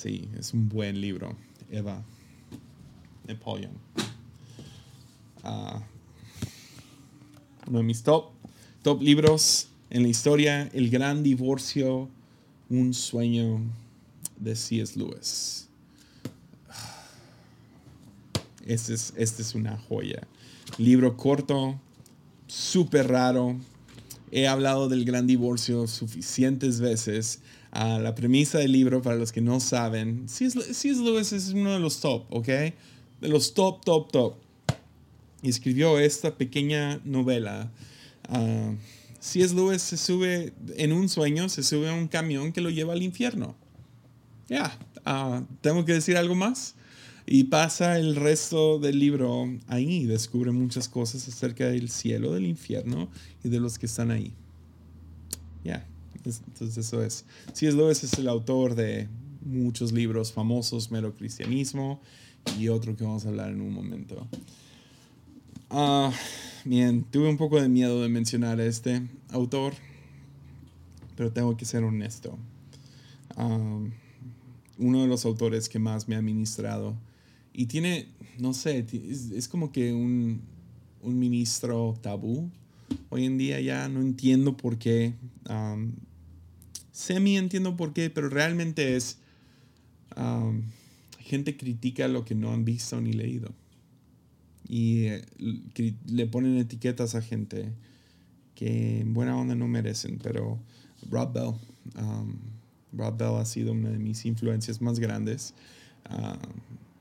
[0.04, 1.34] Sí, es un buen libro.
[1.70, 2.04] Eva.
[3.26, 3.72] Napoleon.
[5.42, 5.80] Uh,
[7.68, 8.32] uno de mis top,
[8.82, 12.10] top libros en la historia, El Gran Divorcio,
[12.68, 13.62] un sueño
[14.38, 14.98] de C.S.
[14.98, 15.68] Lewis.
[18.66, 20.28] Este es, este es una joya.
[20.76, 21.80] Libro corto,
[22.46, 23.56] súper raro.
[24.30, 27.40] He hablado del gran divorcio suficientes veces
[27.74, 31.02] la premisa del libro, para los que no saben, C.S.
[31.02, 32.46] Lewis es uno de los top, ¿ok?
[32.46, 34.34] De los top, top, top.
[35.42, 37.70] Escribió esta pequeña novela.
[38.28, 38.74] Uh,
[39.18, 39.54] C.S.
[39.54, 43.02] Lewis se sube en un sueño, se sube a un camión que lo lleva al
[43.02, 43.56] infierno.
[44.48, 46.76] Ya, ah, ¿tengo que decir algo más?
[47.26, 53.08] Y pasa el resto del libro ahí, descubre muchas cosas acerca del cielo, del infierno
[53.42, 54.32] y de los que están ahí.
[55.64, 55.88] Ya.
[56.24, 57.24] Entonces eso es.
[57.52, 57.76] C.S.
[57.76, 59.08] Lewis es el autor de
[59.44, 62.00] muchos libros famosos, Mero Cristianismo
[62.58, 64.26] y otro que vamos a hablar en un momento.
[65.70, 66.12] Ah,
[66.64, 69.74] bien, tuve un poco de miedo de mencionar a este autor,
[71.16, 72.38] pero tengo que ser honesto.
[73.36, 73.80] Ah,
[74.78, 76.96] uno de los autores que más me ha ministrado
[77.52, 78.08] y tiene,
[78.38, 80.40] no sé, es, como que un,
[81.02, 82.50] un, ministro tabú.
[83.10, 85.14] Hoy en día ya no entiendo por qué
[86.94, 89.18] semi entiendo por qué, pero realmente es
[91.18, 93.50] gente critica lo que no han visto ni leído.
[94.68, 95.24] Y eh,
[96.06, 97.72] le ponen etiquetas a gente
[98.54, 100.60] que en buena onda no merecen, pero
[101.10, 101.54] Rob Bell,
[102.92, 105.52] Rob Bell ha sido una de mis influencias más grandes.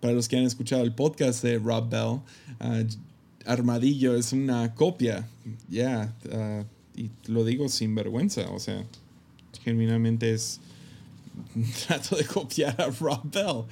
[0.02, 2.22] para los que han escuchado el podcast de Rob Bell,
[2.60, 2.84] ah,
[3.46, 5.30] Armadillo es una copia,
[5.70, 6.66] ya, ah,
[6.96, 8.84] y lo digo sin vergüenza, o sea,
[9.64, 10.60] genuinamente es
[11.88, 13.66] trato de copiar a Rob Bell.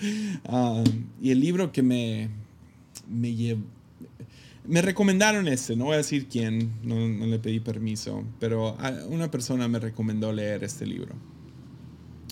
[0.49, 0.83] Um,
[1.21, 2.29] y el libro que me,
[3.09, 3.63] me llevó,
[4.67, 8.77] me recomendaron este, no voy a decir quién, no, no, le pedí permiso, pero
[9.09, 11.15] una persona me recomendó leer este libro.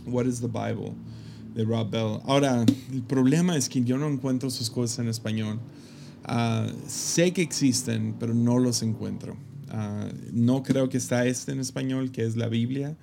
[0.05, 0.93] What is the Bible?
[1.53, 2.19] de Rob Bell.
[2.25, 5.59] Ahora, el problema es que yo no encuentro sus cosas en español.
[6.27, 9.35] Uh, sé que existen, pero no los encuentro.
[9.71, 12.95] Uh, no creo que está este en español, que es la Biblia.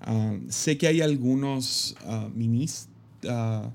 [0.00, 2.88] Ah, sé que hay algunos uh, minis,
[3.28, 3.70] ah,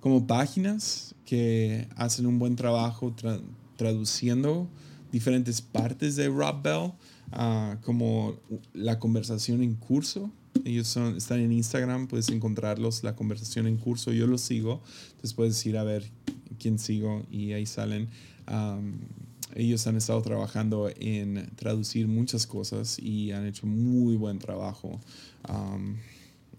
[0.00, 3.14] como páginas que hacen un buen trabajo
[3.76, 4.68] traduciendo
[5.10, 6.92] diferentes partes de Rob Bell,
[7.82, 8.34] como
[8.74, 10.30] la conversación en curso.
[10.64, 15.32] Ellos son, están en Instagram, puedes encontrarlos, la conversación en curso, yo los sigo, entonces
[15.32, 16.04] puedes ir a ver
[16.58, 18.08] quién sigo y ahí salen
[19.54, 25.00] ellos han estado trabajando en traducir muchas cosas y han hecho muy buen trabajo.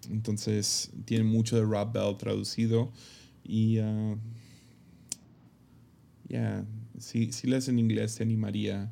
[0.09, 2.91] entonces, tienen mucho de Rob Bell traducido
[3.43, 4.17] y uh,
[6.29, 6.65] ya,
[6.97, 8.91] si, si lees en inglés te animaría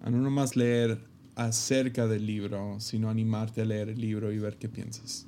[0.00, 1.00] a no nomás leer
[1.34, 5.26] acerca del libro, sino animarte a leer el libro y ver qué piensas.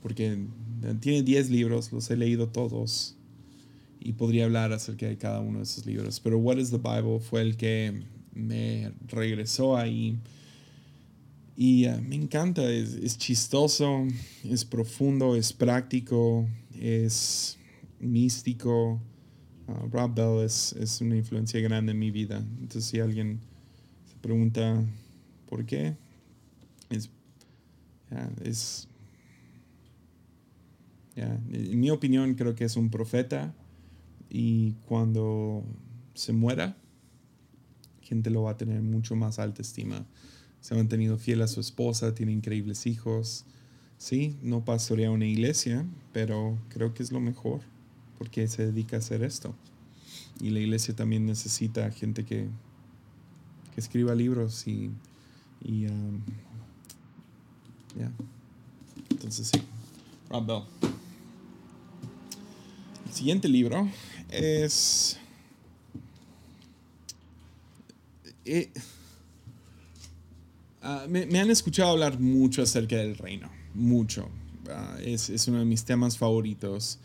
[0.00, 0.46] Porque
[1.00, 3.15] tiene 10 libros, los he leído todos
[4.06, 6.20] y podría hablar acerca de cada uno de esos libros.
[6.20, 10.16] Pero What is the Bible fue el que me regresó ahí.
[11.56, 14.06] Y uh, me encanta, es, es, chistoso,
[14.44, 16.48] es profundo, es práctico,
[16.78, 17.58] es
[17.98, 19.00] místico.
[19.66, 22.38] Uh, Rob Bell es, es, una influencia grande en mi vida.
[22.60, 23.40] Entonces si alguien
[24.08, 24.84] se pregunta
[25.48, 25.96] por qué,
[26.90, 27.10] es,
[28.44, 28.86] es
[31.16, 33.52] en mi opinión creo que es un profeta
[34.30, 35.64] y cuando
[36.14, 36.76] se muera,
[38.00, 40.06] gente lo va a tener mucho más alta estima.
[40.60, 43.44] Se ha mantenido fiel a su esposa, tiene increíbles hijos.
[43.98, 47.60] Sí, no pastorea una iglesia, pero creo que es lo mejor
[48.18, 49.54] porque se dedica a hacer esto.
[50.40, 52.48] Y la iglesia también necesita gente que,
[53.74, 54.90] que escriba libros y,
[55.62, 56.20] y um.
[59.10, 59.62] Entonces sí,
[60.28, 60.62] Rob Bell.
[63.16, 63.88] Siguiente libro
[64.28, 65.16] es...
[68.44, 68.68] Eh,
[70.82, 74.28] uh, me, han escuchado hablar mucho acerca del reino, mucho.
[74.66, 76.98] Uh, es, es, uno de mis temas favoritos.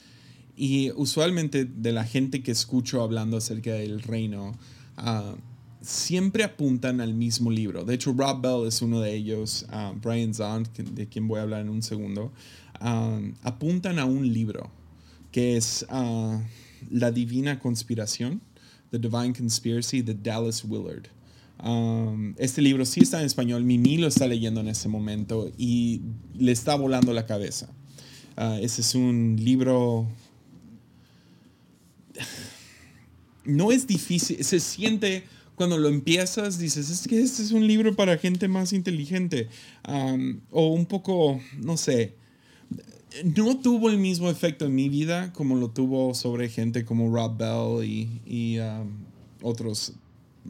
[0.57, 4.51] Y usualmente de la gente que escucho hablando acerca del reino,
[4.97, 5.37] uh,
[5.79, 7.85] siempre apuntan al mismo libro.
[7.85, 9.65] De hecho, Rob Bell es uno de ellos,
[10.01, 12.33] Brian Zahn, de quien voy a hablar en un segundo,
[13.43, 14.69] apuntan a un libro
[15.31, 16.39] que es uh,
[16.89, 18.41] La Divina Conspiración,
[18.91, 21.07] The Divine Conspiracy, de Dallas Willard.
[21.63, 26.01] Um, este libro sí está en español, Mimi lo está leyendo en ese momento y
[26.37, 27.69] le está volando la cabeza.
[28.37, 30.07] Uh, ese es un libro...
[33.43, 35.23] No es difícil, se siente
[35.55, 39.47] cuando lo empiezas, dices, es que este es un libro para gente más inteligente.
[39.87, 42.15] Um, o un poco, no sé,
[43.23, 47.37] no tuvo el mismo efecto en mi vida como lo tuvo sobre gente como Rob
[47.37, 48.89] Bell y, y um,
[49.41, 49.93] otros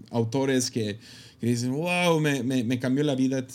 [0.09, 0.99] autores que,
[1.39, 3.45] que dicen, wow, me, me, me, cambió la vida.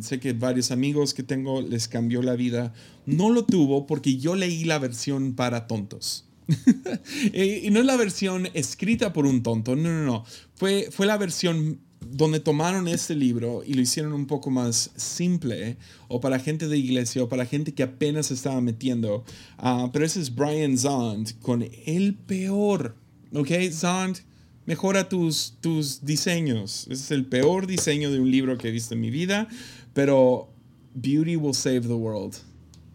[0.00, 2.74] Sé que varios amigos que tengo les cambió la vida.
[3.06, 6.24] No lo tuvo porque yo leí la versión para tontos.
[7.32, 10.24] y no es la versión escrita por un tonto, no, no, no.
[10.54, 15.76] Fue, fue la versión donde tomaron este libro y lo hicieron un poco más simple,
[16.08, 19.24] o para gente de iglesia, o para gente que apenas se estaba metiendo.
[19.62, 22.96] Uh, pero ese es Brian Zond con el peor,
[23.34, 23.50] ¿ok?
[23.72, 24.18] Zond,
[24.66, 26.86] mejora tus, tus diseños.
[26.90, 29.48] Ese es el peor diseño de un libro que he visto en mi vida,
[29.92, 30.50] pero
[30.94, 32.36] Beauty will save the world.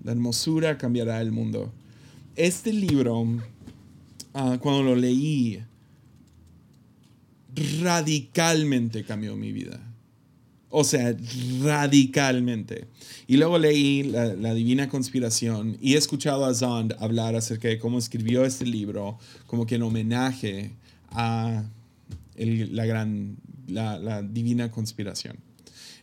[0.04, 1.72] La hermosura cambiará el mundo.
[2.36, 5.64] Este libro, uh, cuando lo leí,
[7.82, 9.80] radicalmente cambió mi vida.
[10.76, 11.16] O sea,
[11.62, 12.88] radicalmente.
[13.28, 18.00] Y luego leí la, Divina Conspiración y he escuchado a Zond hablar acerca de cómo
[18.00, 20.72] escribió este libro, como que en homenaje
[21.12, 21.64] a
[22.36, 23.38] la gran,
[23.68, 25.38] la, Divina Conspiración.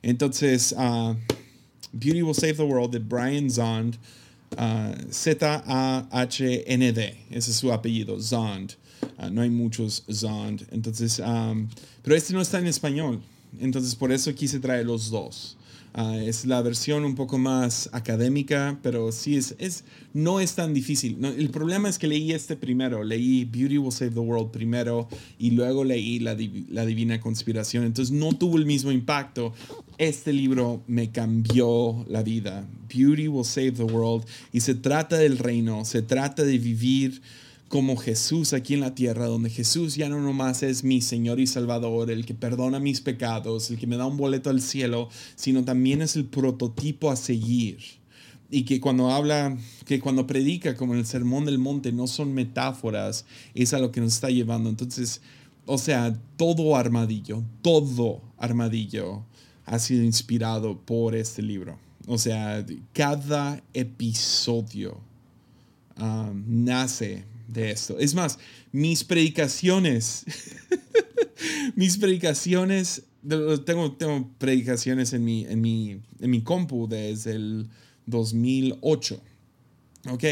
[0.03, 1.17] Entonces, uh,
[1.93, 3.97] Beauty Will Save the World de Brian Zond,
[4.57, 8.77] uh, Z-A-H-N-D, ese es su apellido, Zond.
[9.19, 10.63] Ah, no hay muchos Zond.
[10.71, 11.23] Entonces,
[12.03, 13.21] pero este no está en español.
[13.61, 15.57] Entonces, por eso quise traer los dos.
[15.93, 19.83] Uh, es la versión un poco más académica, pero sí es, es
[20.15, 21.17] no es tan difícil.
[21.19, 25.09] No, el problema es que leí este primero, leí Beauty Will Save the World primero
[25.37, 26.37] y luego leí la,
[26.69, 29.53] la, Divina Conspiración, entonces no tuvo el mismo impacto.
[29.99, 32.65] Este libro me cambió la vida.
[32.89, 37.21] Beauty Will Save the World y se trata del reino, se trata de vivir
[37.71, 41.47] como Jesús aquí en la tierra, donde Jesús ya no nomás es mi Señor y
[41.47, 45.65] Salvador, el que perdona mis pecados, el que me da un boleto al cielo, sino
[45.65, 47.79] también es el prototipo a seguir.
[48.51, 49.57] Y que cuando habla,
[49.87, 53.93] que cuando predica como en el Sermón del Monte, no son metáforas, es a lo
[53.93, 54.69] que nos está llevando.
[54.69, 55.23] Entonces,
[55.65, 59.23] o sea, todo armadillo, todo armadillo
[59.65, 61.79] ha sido inspirado por este libro.
[62.09, 64.99] O sea, cada episodio
[66.01, 67.99] um, nace de esto.
[67.99, 68.39] Es más,
[68.73, 70.25] mis predicaciones,
[71.75, 73.03] mis predicaciones,
[73.67, 77.69] tengo, tengo predicaciones en mi, en, mi, en mi compu desde el
[78.07, 79.21] 2008.
[80.11, 80.25] ¿Ok?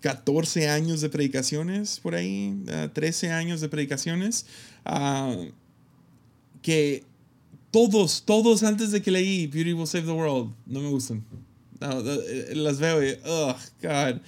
[0.00, 2.54] 14 años de predicaciones por ahí,
[2.92, 4.46] 13 años de predicaciones,
[4.84, 5.46] uh,
[6.62, 7.04] que
[7.70, 11.24] todos, todos antes de que leí Beauty Will Save the World, no me gustan.
[11.80, 14.20] Eh, las veo y, oh, God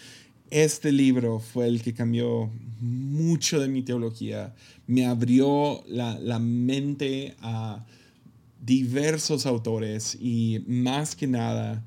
[0.51, 4.55] este libro fue el que cambió mucho de mi teología,
[4.87, 7.85] me abrió la, mente a
[8.61, 11.85] diversos autores y más que nada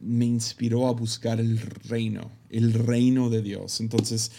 [0.00, 3.80] me inspiró a buscar el reino, el reino de Dios.
[3.80, 4.32] Entonces,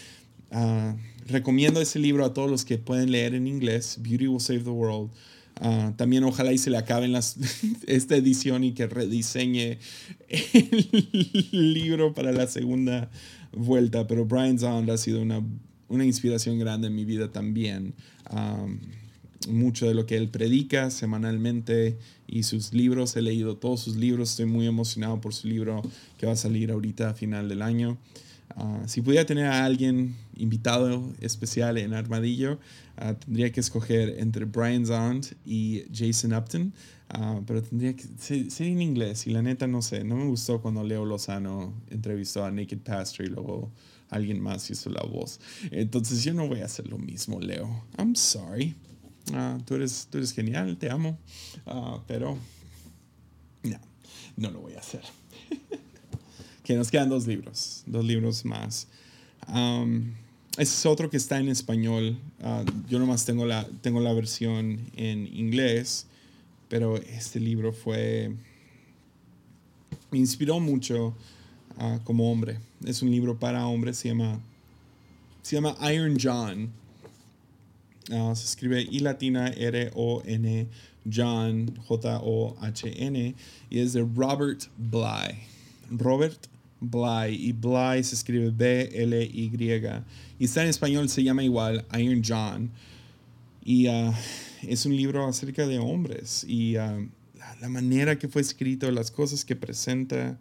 [0.52, 0.96] ah,
[1.26, 4.70] recomiendo ese libro a todos los que pueden leer en inglés, Beauty Will Save the
[4.70, 5.10] World.
[5.58, 7.36] Ah, también ojalá y se le acaben las,
[7.86, 9.78] esta edición y que rediseñe
[10.28, 13.10] el libro para la segunda
[13.52, 15.42] vuelta, pero Brian Zond ha sido una,
[15.88, 17.94] una inspiración grande en mi vida también.
[19.48, 24.30] mucho de lo que él predica semanalmente y sus libros, he leído todos sus libros,
[24.30, 25.82] estoy muy emocionado por su libro
[26.18, 27.98] que va a salir ahorita a final del año.
[28.56, 32.58] Ah, si pudiera tener a alguien invitado especial en Armadillo,
[32.96, 36.72] ah, tendría que escoger entre Brian Zond y Jason Upton,
[37.14, 40.60] uh, pero tendría que ser, en inglés y la neta no sé, no me gustó
[40.60, 43.70] cuando Leo Lozano entrevistó a Naked Pastor y luego
[44.10, 45.40] alguien más hizo la voz.
[45.70, 47.84] Entonces yo no voy a hacer lo mismo, Leo.
[47.98, 48.74] I'm sorry.
[49.32, 51.18] ah, tú, eres, tú eres genial, te amo,
[51.66, 52.38] ah, pero
[53.62, 53.80] no,
[54.36, 55.02] no lo voy a hacer.
[56.66, 58.88] que nos quedan dos libros, dos libros más.
[60.58, 62.18] ese es otro que está en español.
[62.88, 66.06] Yo nomás tengo la, tengo la versión en inglés,
[66.68, 68.34] pero este libro fue...
[70.10, 71.14] Me inspiró mucho
[72.04, 72.58] como hombre.
[72.84, 74.40] Es un libro para hombres, se llama,
[75.42, 76.70] se llama Iron John.
[78.08, 80.68] se escribe I latina R-O-N,
[81.12, 83.34] John, J-O-H-N,
[83.70, 85.38] y es de Robert Bly.
[85.90, 86.46] Robert
[86.80, 89.50] Bly, y Bly se escribe B-L-Y,
[90.38, 92.70] y está en español, se llama igual Iron John,
[93.66, 94.12] y uh,
[94.62, 97.08] es un libro acerca de hombres, y uh,
[97.60, 100.38] la, manera que fue escrito, las cosas que presenta,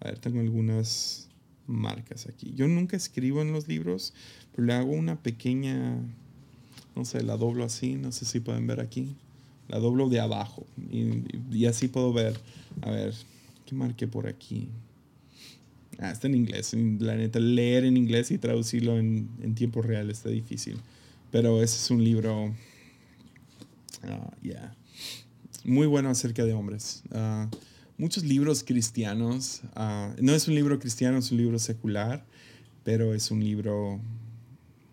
[0.00, 1.28] a ver, tengo algunas
[1.66, 2.52] marcas aquí.
[2.54, 4.14] Yo nunca escribo en los libros,
[4.54, 5.96] pero le hago una pequeña,
[6.94, 9.16] no sé, la doblo así, no sé si pueden ver aquí
[9.68, 12.34] la doblo de abajo y, así puedo ver,
[12.82, 13.14] a ver,
[13.66, 14.68] ¿qué marqué por aquí?
[15.98, 16.74] Ah, está en inglés.
[17.00, 20.78] La neta, leer en inglés y traducirlo en, tiempo real está difícil.
[21.30, 22.54] Pero es un libro,
[24.02, 24.30] ah,
[25.64, 27.02] muy bueno acerca de hombres.
[27.12, 27.48] Ah,
[27.98, 29.62] muchos libros cristianos,
[30.20, 32.24] no es un libro cristiano, es un libro secular,
[32.84, 34.00] pero es un libro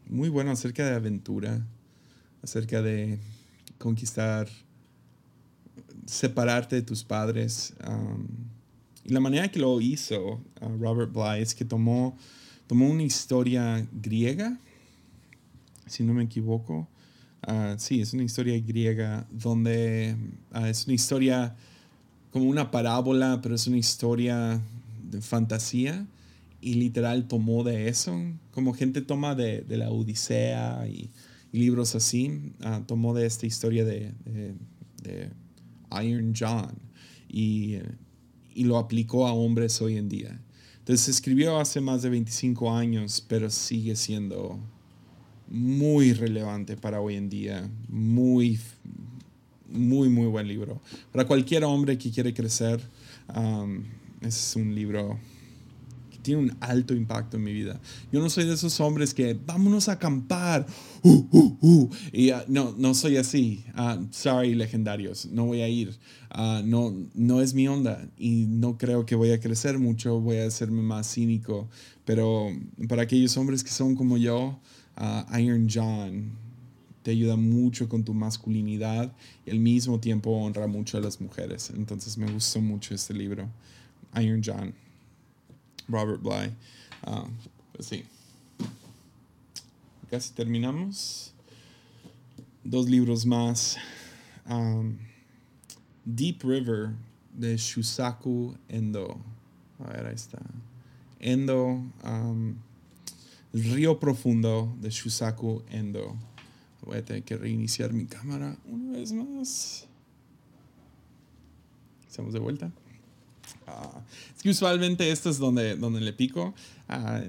[0.07, 1.65] muy bueno acerca de aventura,
[2.41, 3.19] acerca de
[3.77, 4.49] conquistar
[6.05, 7.73] separarte de tus padres.
[9.03, 10.41] y la manera que lo hizo
[10.79, 12.17] Robert Bly es que tomó,
[12.67, 14.57] tomó una historia griega,
[15.85, 16.87] si no me equivoco.
[17.47, 20.15] Uh, sí, es una historia griega donde
[20.53, 21.55] uh, es una historia
[22.31, 24.61] como una parábola, pero es una historia
[25.09, 26.05] de fantasía
[26.59, 28.19] y literal tomó de eso,
[28.51, 31.11] como gente toma de, de la Odisea y,
[31.55, 32.53] libros así,
[32.85, 34.11] tomó de esta historia de,
[35.01, 35.29] de
[36.03, 36.75] Iron John
[37.29, 37.77] y,
[38.55, 40.41] lo aplicó a hombres hoy en día.
[40.79, 44.59] Entonces escribió hace más de 25 años, pero sigue siendo
[45.47, 47.69] muy relevante para hoy en día.
[47.87, 48.59] Muy,
[49.69, 50.81] muy, muy buen libro.
[51.11, 52.81] Para cualquier hombre que quiere crecer,
[53.35, 53.83] um,
[54.21, 55.17] es un libro
[56.25, 57.79] tiene un alto impacto en mi vida.
[58.11, 60.65] Yo no soy de esos hombres que vámonos a acampar.
[61.03, 61.89] Uh, uh, uh.
[62.11, 63.63] Y, uh, no, no soy así.
[63.77, 65.95] Uh, sorry, legendarios, no voy a ir.
[66.35, 70.19] Uh, no, no es mi onda y no creo que voy a crecer mucho.
[70.19, 71.69] Voy a hacerme más cínico.
[72.05, 72.49] Pero
[72.89, 74.59] para aquellos hombres que son como yo,
[75.37, 76.31] Iron John
[77.03, 79.13] te ayuda mucho con tu masculinidad
[79.45, 81.69] y al mismo tiempo honra mucho a las mujeres.
[81.69, 83.47] Entonces me gustó mucho este libro,
[84.15, 84.73] Iron John.
[85.87, 86.51] Robert Bly.
[87.03, 87.27] Ah,
[87.73, 88.03] pues sí.
[90.09, 91.33] Casi terminamos.
[92.63, 93.77] Dos libros más.
[94.49, 94.97] Um,
[96.05, 96.89] Deep River
[97.33, 99.19] de Shusaku Endo.
[99.79, 100.39] A ver, ahí está.
[101.19, 101.83] Endo.
[102.03, 102.55] Um,
[103.55, 106.13] Río Profundo de Shusaku Endo.
[106.81, 109.87] Voy a tener que reiniciar mi cámara una vez más.
[112.05, 112.69] Estamos de vuelta.
[113.65, 114.01] Ah,
[114.35, 116.53] es que usualmente esto es donde, donde le pico.
[116.89, 117.23] a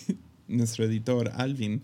[0.48, 1.82] nuestro editor Alvin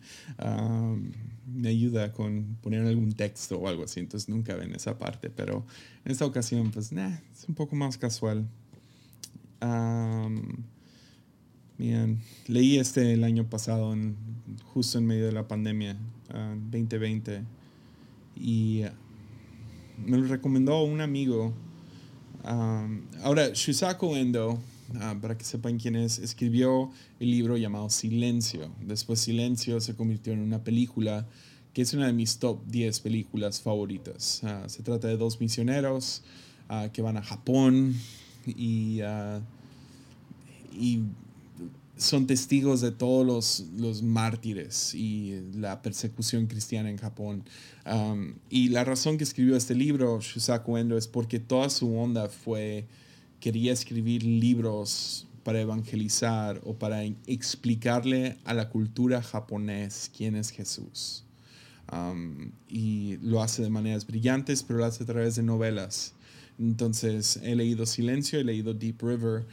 [1.47, 5.65] me ayuda con poner algún texto o algo así, entonces nunca ven esa parte, pero
[6.05, 8.47] en esta ocasión pues es un poco más casual.
[11.79, 13.95] Bien, leí este el año pasado,
[14.65, 15.97] justo en medio de la pandemia,
[16.71, 17.43] 2020,
[18.37, 18.83] y
[20.05, 21.55] me lo recomendó un amigo
[23.23, 24.59] ahora, Shusaku Endo,
[25.01, 28.71] ah, para que sepan quién es, escribió el libro llamado Silencio.
[28.81, 31.27] Después Silencio se convirtió en una película
[31.73, 34.41] que es una de mis top 10 películas favoritas.
[34.45, 36.23] Ah, se trata de dos misioneros
[36.69, 37.95] ah, que van a Japón
[38.47, 39.01] y
[41.97, 47.45] son testigos de todos los, los, mártires y la persecución cristiana en Japón.
[47.91, 52.29] Um, y la razón que escribió este libro, Shusaku Endo, es porque toda su onda
[52.29, 52.87] fue,
[53.41, 61.25] quería escribir libros para evangelizar o para explicarle a la cultura japonés quién es Jesús.
[61.93, 66.15] Um, y lo hace de maneras brillantes, pero lo hace a través de novelas.
[66.59, 69.47] Entonces, he leído Silencio, he leído Deep River,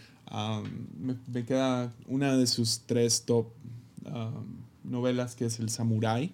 [0.99, 3.47] me, queda una de sus tres top
[4.84, 6.31] novelas que es El Samurai.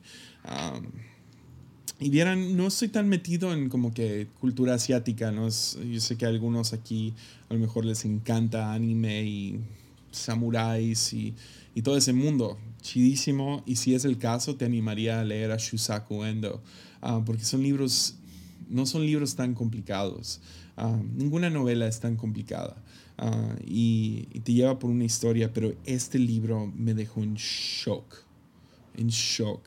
[1.99, 5.47] y vieran, no estoy tan metido en como que cultura asiática, ¿no?
[5.47, 7.13] yo sé que a algunos aquí
[7.49, 9.59] a lo mejor les encanta anime y
[10.11, 11.35] samuráis y,
[11.83, 16.25] todo ese mundo, chidísimo y si es el caso te animaría a leer a Shusaku
[16.25, 16.61] Endo
[17.25, 18.15] porque son libros,
[18.67, 20.41] no son libros tan complicados.
[21.15, 22.75] Ninguna novela es tan complicada
[23.19, 28.15] ah, y, te lleva por una historia, pero este libro me dejó en shock,
[28.95, 29.61] en shock.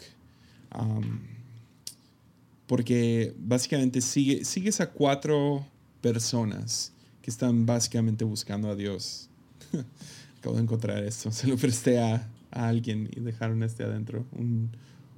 [2.66, 5.64] porque básicamente sigue, sigues a cuatro
[6.00, 6.92] personas
[7.22, 9.28] que están básicamente buscando a Dios.
[10.38, 14.24] Acabo de encontrar esto, se lo presté a, a alguien y dejaron este adentro.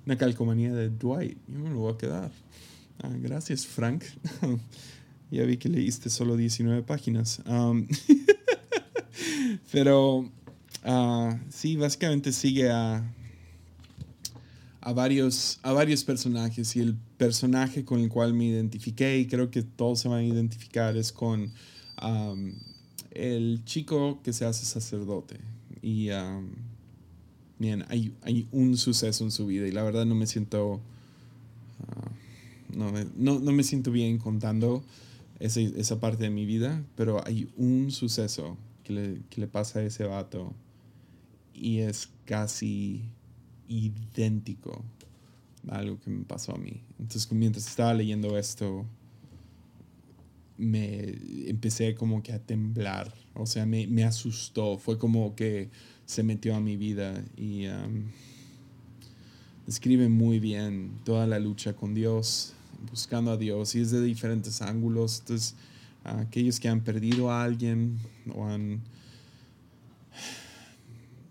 [0.05, 1.39] una calcomanía de Dwight.
[1.49, 2.31] Yo me lo voy a quedar.
[3.03, 4.05] Ah, gracias, Frank.
[5.31, 7.41] ya vi que leíste solo 19 páginas.
[9.73, 10.31] Pero
[10.85, 13.05] uh, sí, básicamente sigue a,
[14.81, 19.51] a, varios, a varios personajes y el personaje con el cual me identifiqué y creo
[19.51, 21.53] que todos se van a identificar es con
[23.13, 25.39] el chico que se hace sacerdote.
[25.81, 26.09] Y
[27.59, 30.81] bien, hay, hay, un suceso en su vida y la verdad no me siento,
[31.89, 32.11] ah,
[32.75, 34.83] no, no, no, me siento bien contando
[35.45, 39.81] esa, esa, parte de mi vida, pero hay un suceso que le, que le pasa
[39.81, 40.55] a ese vato
[41.53, 43.03] y es casi
[43.69, 44.85] idéntico
[45.69, 46.83] a algo que me pasó a mí.
[46.99, 48.87] Entonces, mientras estaba leyendo esto,
[50.57, 51.15] me
[51.47, 55.69] empecé como que a temblar, o sea, me, me asustó, fue como que
[56.07, 58.05] se metió a mi vida y um,
[59.67, 62.55] describe muy bien toda la lucha con Dios,
[62.91, 65.21] buscando a Dios y es de diferentes ángulos.
[65.21, 65.55] Entonces,
[66.05, 67.99] aquellos que han perdido a alguien
[68.35, 68.81] o han...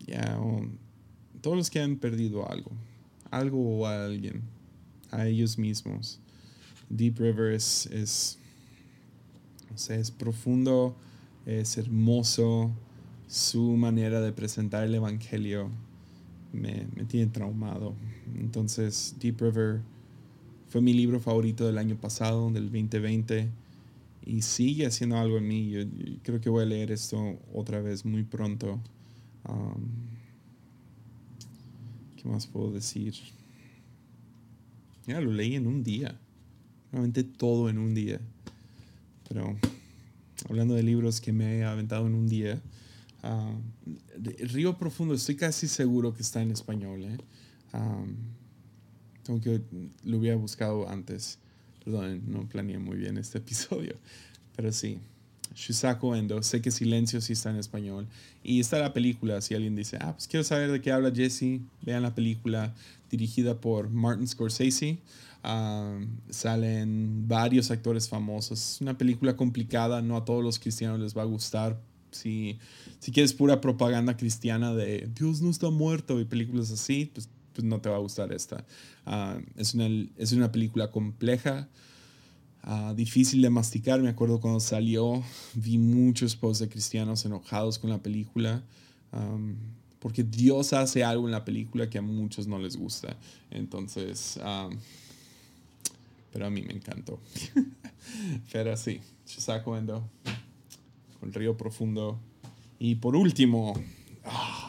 [0.05, 0.37] Ya,
[1.41, 2.71] todos los que han perdido algo,
[3.31, 4.41] algo o a alguien,
[5.11, 6.19] a ellos mismos.
[6.89, 8.37] Deep River es, es,
[9.89, 10.95] es profundo,
[11.45, 12.71] es hermoso,
[13.27, 15.69] su manera de presentar el Evangelio
[16.53, 17.95] me, me, tiene traumado.
[18.39, 19.81] Entonces, Deep River
[20.73, 23.47] fue mi libro favorito del año pasado, del 2020,
[24.25, 25.69] y sigue haciendo algo en mí.
[25.69, 25.83] Yo,
[26.23, 28.81] creo que voy a leer esto otra vez muy pronto.
[29.47, 29.85] Um,
[32.17, 33.13] ¿Qué más puedo decir?
[35.05, 36.19] Ya lo leí en un día.
[36.91, 38.19] Realmente todo en un día.
[39.29, 39.55] Pero
[40.49, 42.59] hablando de libros que me he aventado en un día,
[43.25, 43.55] Ah,
[44.17, 47.05] Río Profundo, estoy casi seguro que está en español.
[47.05, 47.17] ¿eh?
[49.23, 49.61] Tengo que
[50.03, 51.39] lo hubiera buscado antes.
[51.83, 53.95] Perdón, no planeé muy bien este episodio.
[54.55, 54.99] Pero sí.
[55.55, 56.41] Shusaku Endo.
[56.41, 58.07] Sé que Silencio sí está en español.
[58.43, 59.41] Y está la película.
[59.41, 62.73] Si alguien dice, ah, pues quiero saber de qué habla Jesse, vean la película
[63.09, 64.99] dirigida por Martin Scorsese.
[66.29, 68.75] salen varios actores famosos.
[68.75, 70.01] Es una película complicada.
[70.01, 71.79] No a todos los cristianos les va a gustar
[72.15, 72.59] si,
[72.99, 77.63] si quieres pura propaganda cristiana de Dios no está muerto y películas así, pues, pues
[77.63, 78.65] no te va a gustar esta.
[79.05, 79.87] Ah, es, una,
[80.17, 81.69] es una película compleja,
[82.63, 84.01] ah, difícil de masticar.
[84.01, 85.23] Me acuerdo cuando salió,
[85.53, 88.63] vi muchos posts de cristianos enojados con la película.
[89.99, 93.15] porque Dios hace algo en la película que a muchos no les gusta.
[93.51, 94.39] Entonces,
[96.31, 97.19] pero a mí me encantó.
[98.51, 100.03] pero sí, saco Endo
[101.23, 102.19] el río profundo.
[102.79, 103.73] Y por último,
[104.25, 104.62] ah,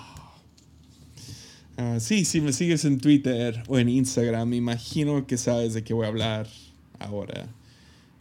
[1.77, 5.85] ah, sí, si me sigues en Twitter o en Instagram, me imagino que sabes de
[5.85, 6.49] qué voy a hablar
[6.99, 7.49] ahora.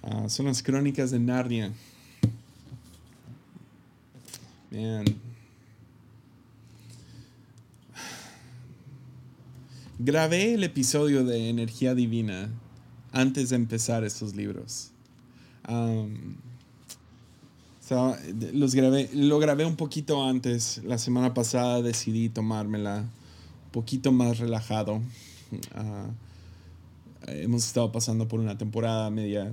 [0.01, 1.72] Ah, son las crónicas de Narnia.
[9.99, 12.49] Grabé el episodio de Energía Divina
[13.12, 14.93] antes de empezar estos libros
[18.54, 20.82] los grabé, lo grabé un poquito antes.
[20.84, 23.06] La semana pasada decidí tomármela
[23.74, 25.01] poquito más relajado.
[25.76, 26.09] Ah,
[27.28, 29.51] hemos estado pasando por una temporada media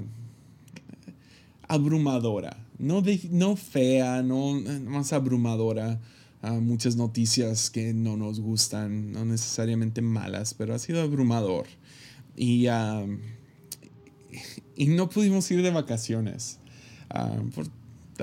[1.66, 2.56] abrumadora.
[2.78, 4.54] No, no fea, no
[4.84, 6.00] más abrumadora.
[6.42, 11.66] Ah, muchas noticias que no nos gustan, no necesariamente malas, pero ha sido abrumador.
[12.36, 13.04] Y, ah,
[14.76, 16.58] y no pudimos ir de vacaciones.
[17.54, 17.66] por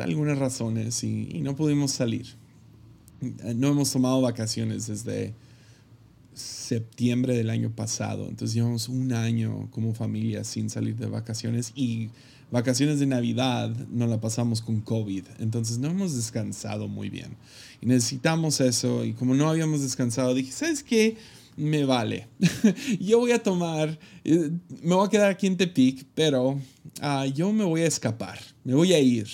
[0.01, 2.27] algunas razones y, no pudimos salir.
[3.55, 5.33] No hemos tomado vacaciones desde
[6.37, 8.27] septiembre del año pasado.
[8.29, 12.09] Entonces llevamos un año como familia sin salir de vacaciones y
[12.51, 15.23] vacaciones de Navidad no la pasamos con COVID.
[15.39, 17.35] Entonces no hemos descansado muy bien.
[17.81, 19.05] Y necesitamos eso.
[19.05, 21.17] Y como no habíamos descansado, dije, ¿sabes qué?
[21.55, 22.27] Me vale.
[22.99, 24.51] yo voy a tomar, eh,
[24.83, 26.61] me voy a quedar aquí en Tepic, pero
[27.01, 28.39] ah, yo me voy a escapar.
[28.63, 29.27] Me voy a ir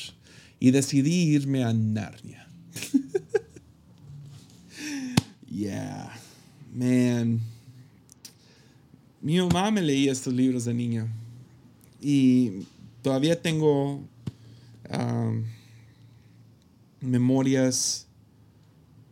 [0.59, 2.47] y decidí irme a Narnia.
[5.49, 6.22] yeah.
[6.73, 7.39] Man,
[9.21, 11.07] mi mamá me leía estos libros de niño
[12.01, 12.65] y
[13.01, 14.03] todavía tengo
[14.89, 15.43] um,
[16.99, 18.07] memorias,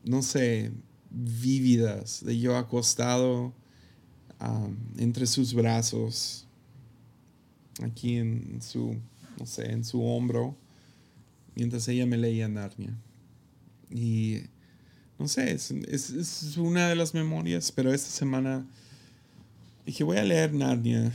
[0.03, 0.71] no sé,
[1.09, 3.53] vívidas de yo acostado
[4.39, 6.47] um, entre sus brazos,
[7.81, 8.95] aquí en su,
[9.39, 10.57] no sé, en su hombro,
[11.55, 12.97] mientras ella me leía Narnia.
[13.89, 14.43] Y
[15.21, 18.65] no sé, es, es, una de las memorias, pero esta semana
[19.85, 21.11] dije, voy a leer Narnia,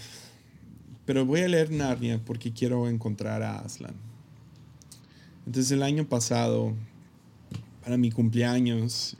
[1.04, 3.96] pero voy a leer Narnia porque quiero encontrar a Aslan.
[5.44, 6.72] Entonces el año pasado,
[7.82, 9.16] para mi cumpleaños,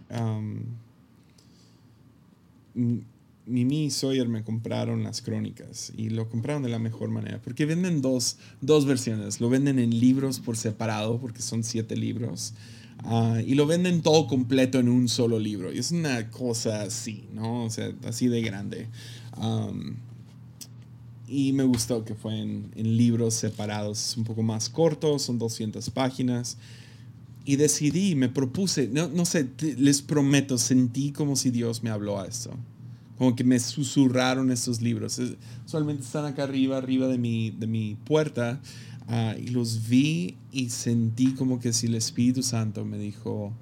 [2.74, 7.66] Mimi y Sawyer me compraron las crónicas y lo compraron de la mejor manera porque
[7.66, 9.40] venden dos, dos versiones.
[9.40, 12.54] Lo venden en libros por separado porque son siete libros
[13.04, 15.72] ah, y lo venden todo completo en un solo libro.
[15.72, 17.64] Y es una cosa así, ¿no?
[17.64, 18.88] O sea, así de grande.
[21.28, 25.90] y me gustó que fue en, en libros separados, un poco más cortos, son 200
[25.90, 26.56] páginas
[27.44, 32.20] y decidí, me propuse, no, no sé, les prometo, sentí como si Dios me habló
[32.20, 32.50] a esto
[33.18, 35.20] como que me susurraron estos libros.
[35.64, 38.60] Usualmente están acá arriba, arriba de mi, de mi puerta,
[39.08, 43.52] ah, y los vi y sentí como que si el Espíritu Santo me dijo,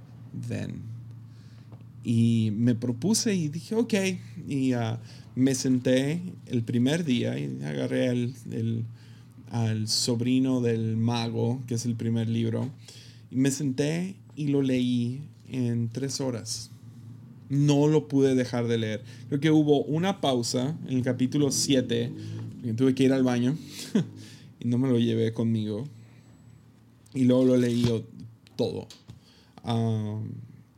[0.49, 0.83] ven.
[2.03, 3.95] Y me propuse y dije, ok,
[4.47, 4.99] y uh,
[5.35, 8.85] me senté el primer día y agarré el,
[9.51, 12.71] al sobrino del mago, que es el primer libro,
[13.31, 16.71] y me senté y lo leí en tres horas
[17.49, 19.03] no lo pude dejar de leer.
[19.29, 22.13] Creo que hubo una pausa en el capítulo 7,
[22.77, 23.57] tuve que ir al baño
[24.65, 25.85] no me lo llevé conmigo.
[27.15, 27.85] Y luego lo leí
[28.57, 28.89] todo.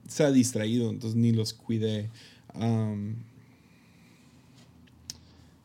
[0.06, 2.10] se ha distraído, entonces ni los cuidé.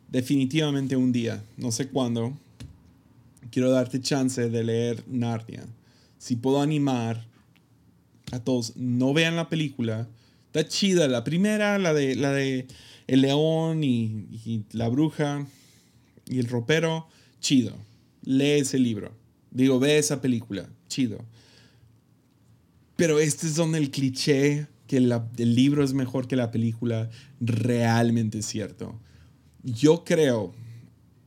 [0.09, 2.37] definitivamente un día, no sé cuándo,
[3.49, 5.65] quiero darte chance de leer Narnia.
[6.17, 7.25] Si puedo animar
[8.31, 10.07] a todos, no vean la película
[10.53, 11.07] Está chida.
[11.07, 12.67] La primera, la de, la de
[13.07, 15.47] El León y, la Bruja
[16.27, 17.07] y el Ropero,
[17.39, 17.73] chido.
[18.23, 19.13] Lee ese libro.
[19.51, 21.23] Digo, ve esa película, chido.
[22.95, 27.09] Pero este es donde el cliché que el libro es mejor que la película
[27.39, 28.99] realmente es cierto.
[29.63, 30.53] Yo creo,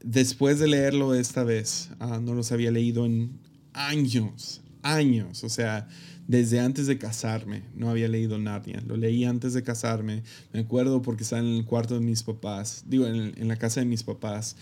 [0.03, 3.39] después de leerlo esta vez, ah, no los había leído en
[3.73, 5.45] años, años.
[5.45, 5.89] O sea,
[6.27, 7.63] desde antes de casarme.
[7.75, 8.83] No había leído Narnia.
[8.87, 10.23] Lo leí antes de casarme.
[10.53, 12.85] Me acuerdo porque estaba en el cuarto de mis papás.
[12.87, 14.57] Digo, en, la casa de mis papás.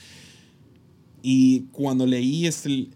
[1.23, 2.89] Y cuando leí este,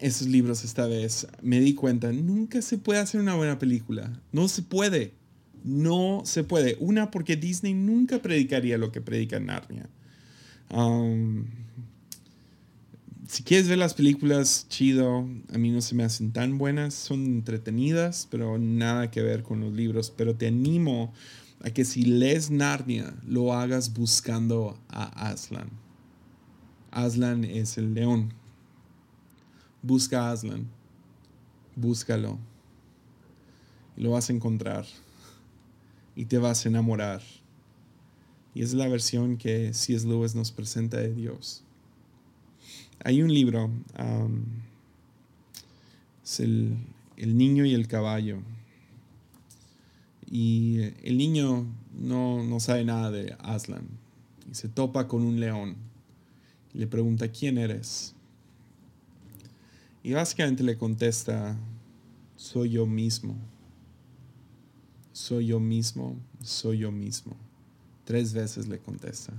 [0.00, 4.20] estos libros esta vez, me di cuenta, nunca se puede hacer una buena película.
[4.32, 5.14] No se puede.
[5.64, 6.76] No se puede.
[6.78, 9.88] Una, porque Disney nunca predicaría lo que predica Narnia.
[10.70, 11.46] Um,
[13.26, 15.28] si quieres ver las películas, chido.
[15.52, 16.94] A mí no se me hacen tan buenas.
[16.94, 20.12] Son entretenidas, pero nada que ver con los libros.
[20.16, 21.12] Pero te animo
[21.60, 25.70] a que si lees Narnia, lo hagas buscando a Aslan.
[26.90, 28.32] Aslan es el león.
[29.82, 30.66] Busca a Aslan.
[31.74, 32.38] Búscalo.
[33.96, 34.86] Y lo vas a encontrar.
[36.14, 37.22] Y te vas a enamorar.
[38.54, 40.08] Y es la versión que C.S.
[40.08, 41.62] Lewis nos presenta de Dios.
[43.04, 43.70] Hay un libro,
[46.24, 46.78] es el,
[47.18, 48.38] niño y el caballo.
[50.28, 51.66] Y el niño
[51.96, 53.86] no, no sabe nada de Aslan.
[54.50, 55.85] Y se topa con un león.
[56.76, 58.14] Le pregunta, ¿quién eres?
[60.02, 61.56] Y básicamente le contesta,
[62.36, 63.34] soy yo mismo.
[65.12, 67.34] Soy yo mismo, soy yo mismo.
[68.04, 69.32] Tres veces le contesta.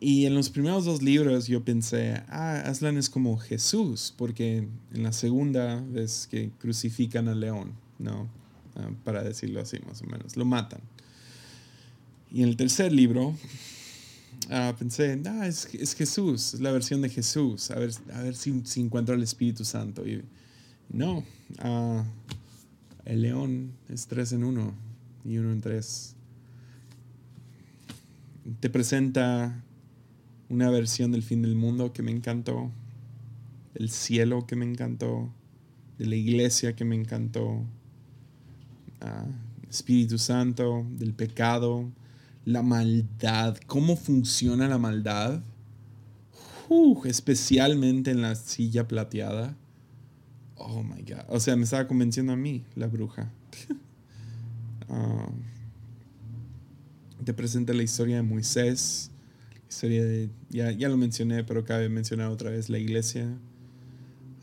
[0.00, 5.02] Y en los primeros dos libros yo pensé, ah, Aslan es como Jesús, porque en
[5.02, 8.28] la segunda vez que crucifican al león, ¿no?
[8.76, 10.80] Ah, para decirlo así más o menos, lo matan.
[12.30, 13.34] Y en el tercer libro
[14.50, 18.34] ah, pensé, ah, es, es, Jesús, es la versión de Jesús, a ver, a ver
[18.34, 20.06] si, si encuentro el Espíritu Santo.
[20.06, 20.22] Y
[20.90, 21.24] no,
[21.60, 22.04] ah,
[23.04, 24.74] el león es tres en uno
[25.24, 26.16] y uno en tres.
[28.58, 29.62] Te presenta
[30.48, 32.70] una versión del fin del mundo que me encantó,
[33.74, 35.32] del cielo que me encantó,
[35.98, 37.64] de la iglesia que me encantó,
[39.00, 39.26] ah,
[39.68, 41.92] Espíritu Santo, del pecado,
[42.44, 45.42] la maldad, cómo funciona la maldad,
[47.04, 49.56] especialmente en la silla plateada.
[50.56, 51.24] Oh my God.
[51.28, 53.32] O sea, me estaba convenciendo a mí, la bruja.
[54.92, 55.30] Ah,
[57.24, 59.12] te presenta la historia de Moisés,
[59.68, 63.28] historia de, ya, ya lo mencioné, pero cabe mencionar otra vez la iglesia.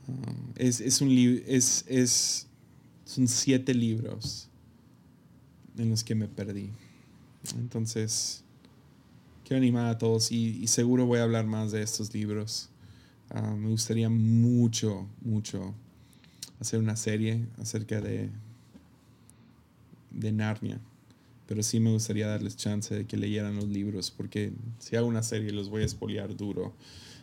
[0.07, 1.09] Ah, es, es, un
[1.45, 2.47] es, es,
[3.03, 4.49] son siete libros
[5.77, 6.71] en los que me perdí.
[7.55, 8.43] Entonces,
[9.43, 12.69] quiero animar a todos y, seguro voy a hablar más de estos libros.
[13.29, 15.73] Ah, me gustaría mucho, mucho
[16.59, 18.29] hacer una serie acerca de,
[20.11, 20.79] de Narnia.
[21.47, 25.23] Pero sí me gustaría darles chance de que leyeran los libros, porque si hago una
[25.23, 26.73] serie los voy a espoliar duro.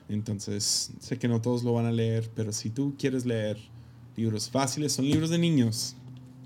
[0.08, 3.58] Entonces, sé que no todos lo van a leer, pero si tú quieres leer
[4.16, 5.96] libros fáciles, son libros de niños,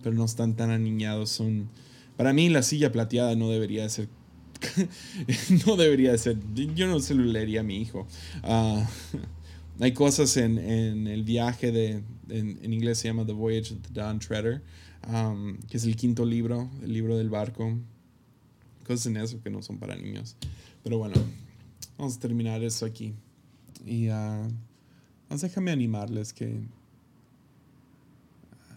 [0.02, 1.30] pero no están tan aniñados.
[1.30, 1.68] Son,
[2.18, 4.08] para mí, la silla plateada no debería de ser.
[5.66, 6.36] no debería de ser.
[6.74, 8.06] Yo no se lo leería a mi hijo.
[8.42, 8.86] Ah,
[9.80, 12.02] hay cosas en, en, el viaje de.
[12.28, 14.62] En, en, inglés se llama The Voyage of the Dawn Treader
[15.68, 17.78] que es el quinto libro, el libro del barco.
[18.86, 20.36] Cosas en eso que no son para niños.
[20.82, 21.16] Pero bueno,
[21.96, 23.14] vamos a terminar eso aquí.
[23.84, 24.48] Y uh,
[25.30, 26.60] déjame animarles que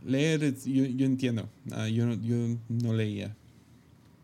[0.05, 2.05] leer, yo, yo entiendo, ah, yo,
[2.69, 3.35] no leía.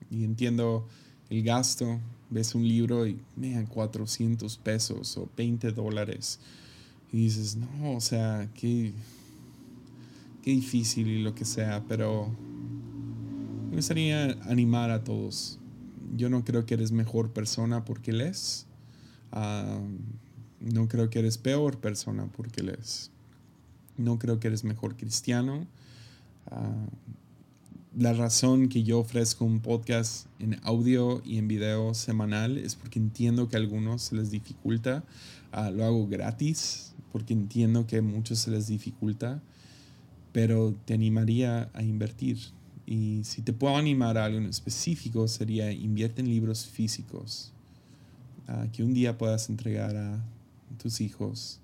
[0.10, 0.88] Y entiendo
[1.30, 2.00] el gasto.
[2.30, 6.40] Ves un libro y me dan 400 pesos o 20 dólares.
[7.12, 8.94] Y dices, no, o sea, que
[10.52, 12.30] difícil y lo que sea, pero
[13.70, 15.60] me gustaría animar a todos.
[16.16, 18.66] Yo no creo que eres mejor persona porque lees.
[19.32, 19.80] Ah,
[20.60, 23.12] no creo que eres peor persona porque lees.
[23.98, 25.68] No creo que eres mejor cristiano.
[26.52, 26.88] Ah,
[27.98, 33.00] la razón que yo ofrezco un podcast en audio y en video semanal es porque
[33.00, 35.04] entiendo que a algunos se les dificulta.
[35.52, 39.42] Ah, lo hago gratis porque entiendo que a muchos se les dificulta
[40.38, 42.38] pero te animaría a invertir.
[42.86, 47.52] Y si te puedo animar a algo en específico, sería invierte en libros físicos,
[48.72, 50.24] que un día puedas entregar a
[50.78, 51.60] tus hijos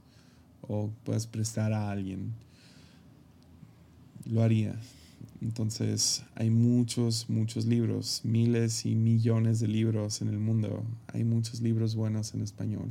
[0.68, 2.34] o puedas prestar a alguien.
[4.26, 4.76] Lo haría.
[5.42, 10.84] Entonces, hay muchos, muchos libros, miles y millones de libros en el mundo.
[11.08, 12.90] Hay muchos libros buenos en español.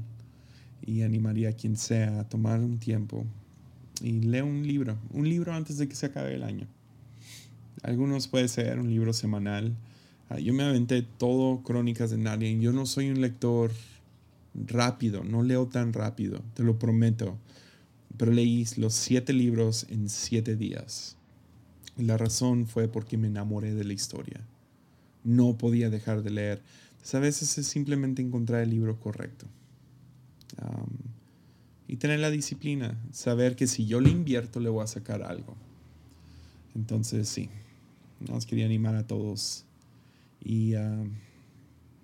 [0.84, 3.24] Y animaría a quien sea a tomar un tiempo
[4.02, 6.66] y lee un libro, un libro antes de que se acabe el año.
[7.82, 9.74] Algunos puede ser un libro semanal.
[10.28, 12.52] Ah, yo me aventé todo Crónicas de Narnia.
[12.52, 13.70] Yo no soy un lector
[14.55, 17.38] rápido, no leo tan rápido, te lo prometo.
[18.16, 21.16] Pero leí los siete libros en siete días.
[21.96, 24.40] La razón fue porque me enamoré de la historia.
[25.24, 26.62] No podía dejar de leer.
[27.12, 29.46] a veces es simplemente encontrar el libro correcto
[31.88, 35.57] y tener la disciplina, saber que si yo le invierto le voy a sacar algo.
[36.74, 37.50] Entonces sí,
[38.20, 39.64] nos quería animar a todos
[40.42, 41.07] y uh,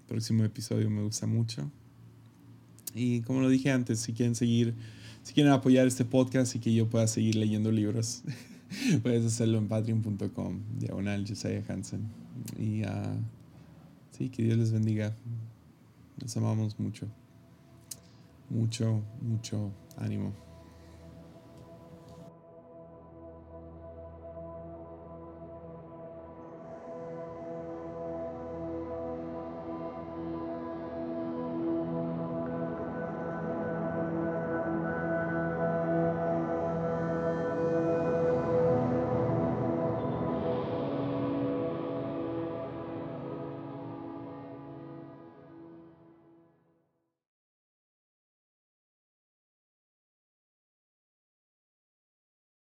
[0.07, 1.71] próximo episodio me gusta mucho.
[2.99, 4.75] Y como lo dije antes, si quieren seguir,
[5.23, 8.23] si quieren apoyar este podcast y que yo pueda seguir leyendo libros,
[9.03, 12.09] puedes hacerlo en patreon.com, diagonal Josiah Hansen.
[12.59, 13.17] Y uh,
[14.11, 15.17] sí, que Dios les bendiga.
[16.21, 17.09] Nos amamos mucho
[18.51, 20.48] mucho, mucho ánimo.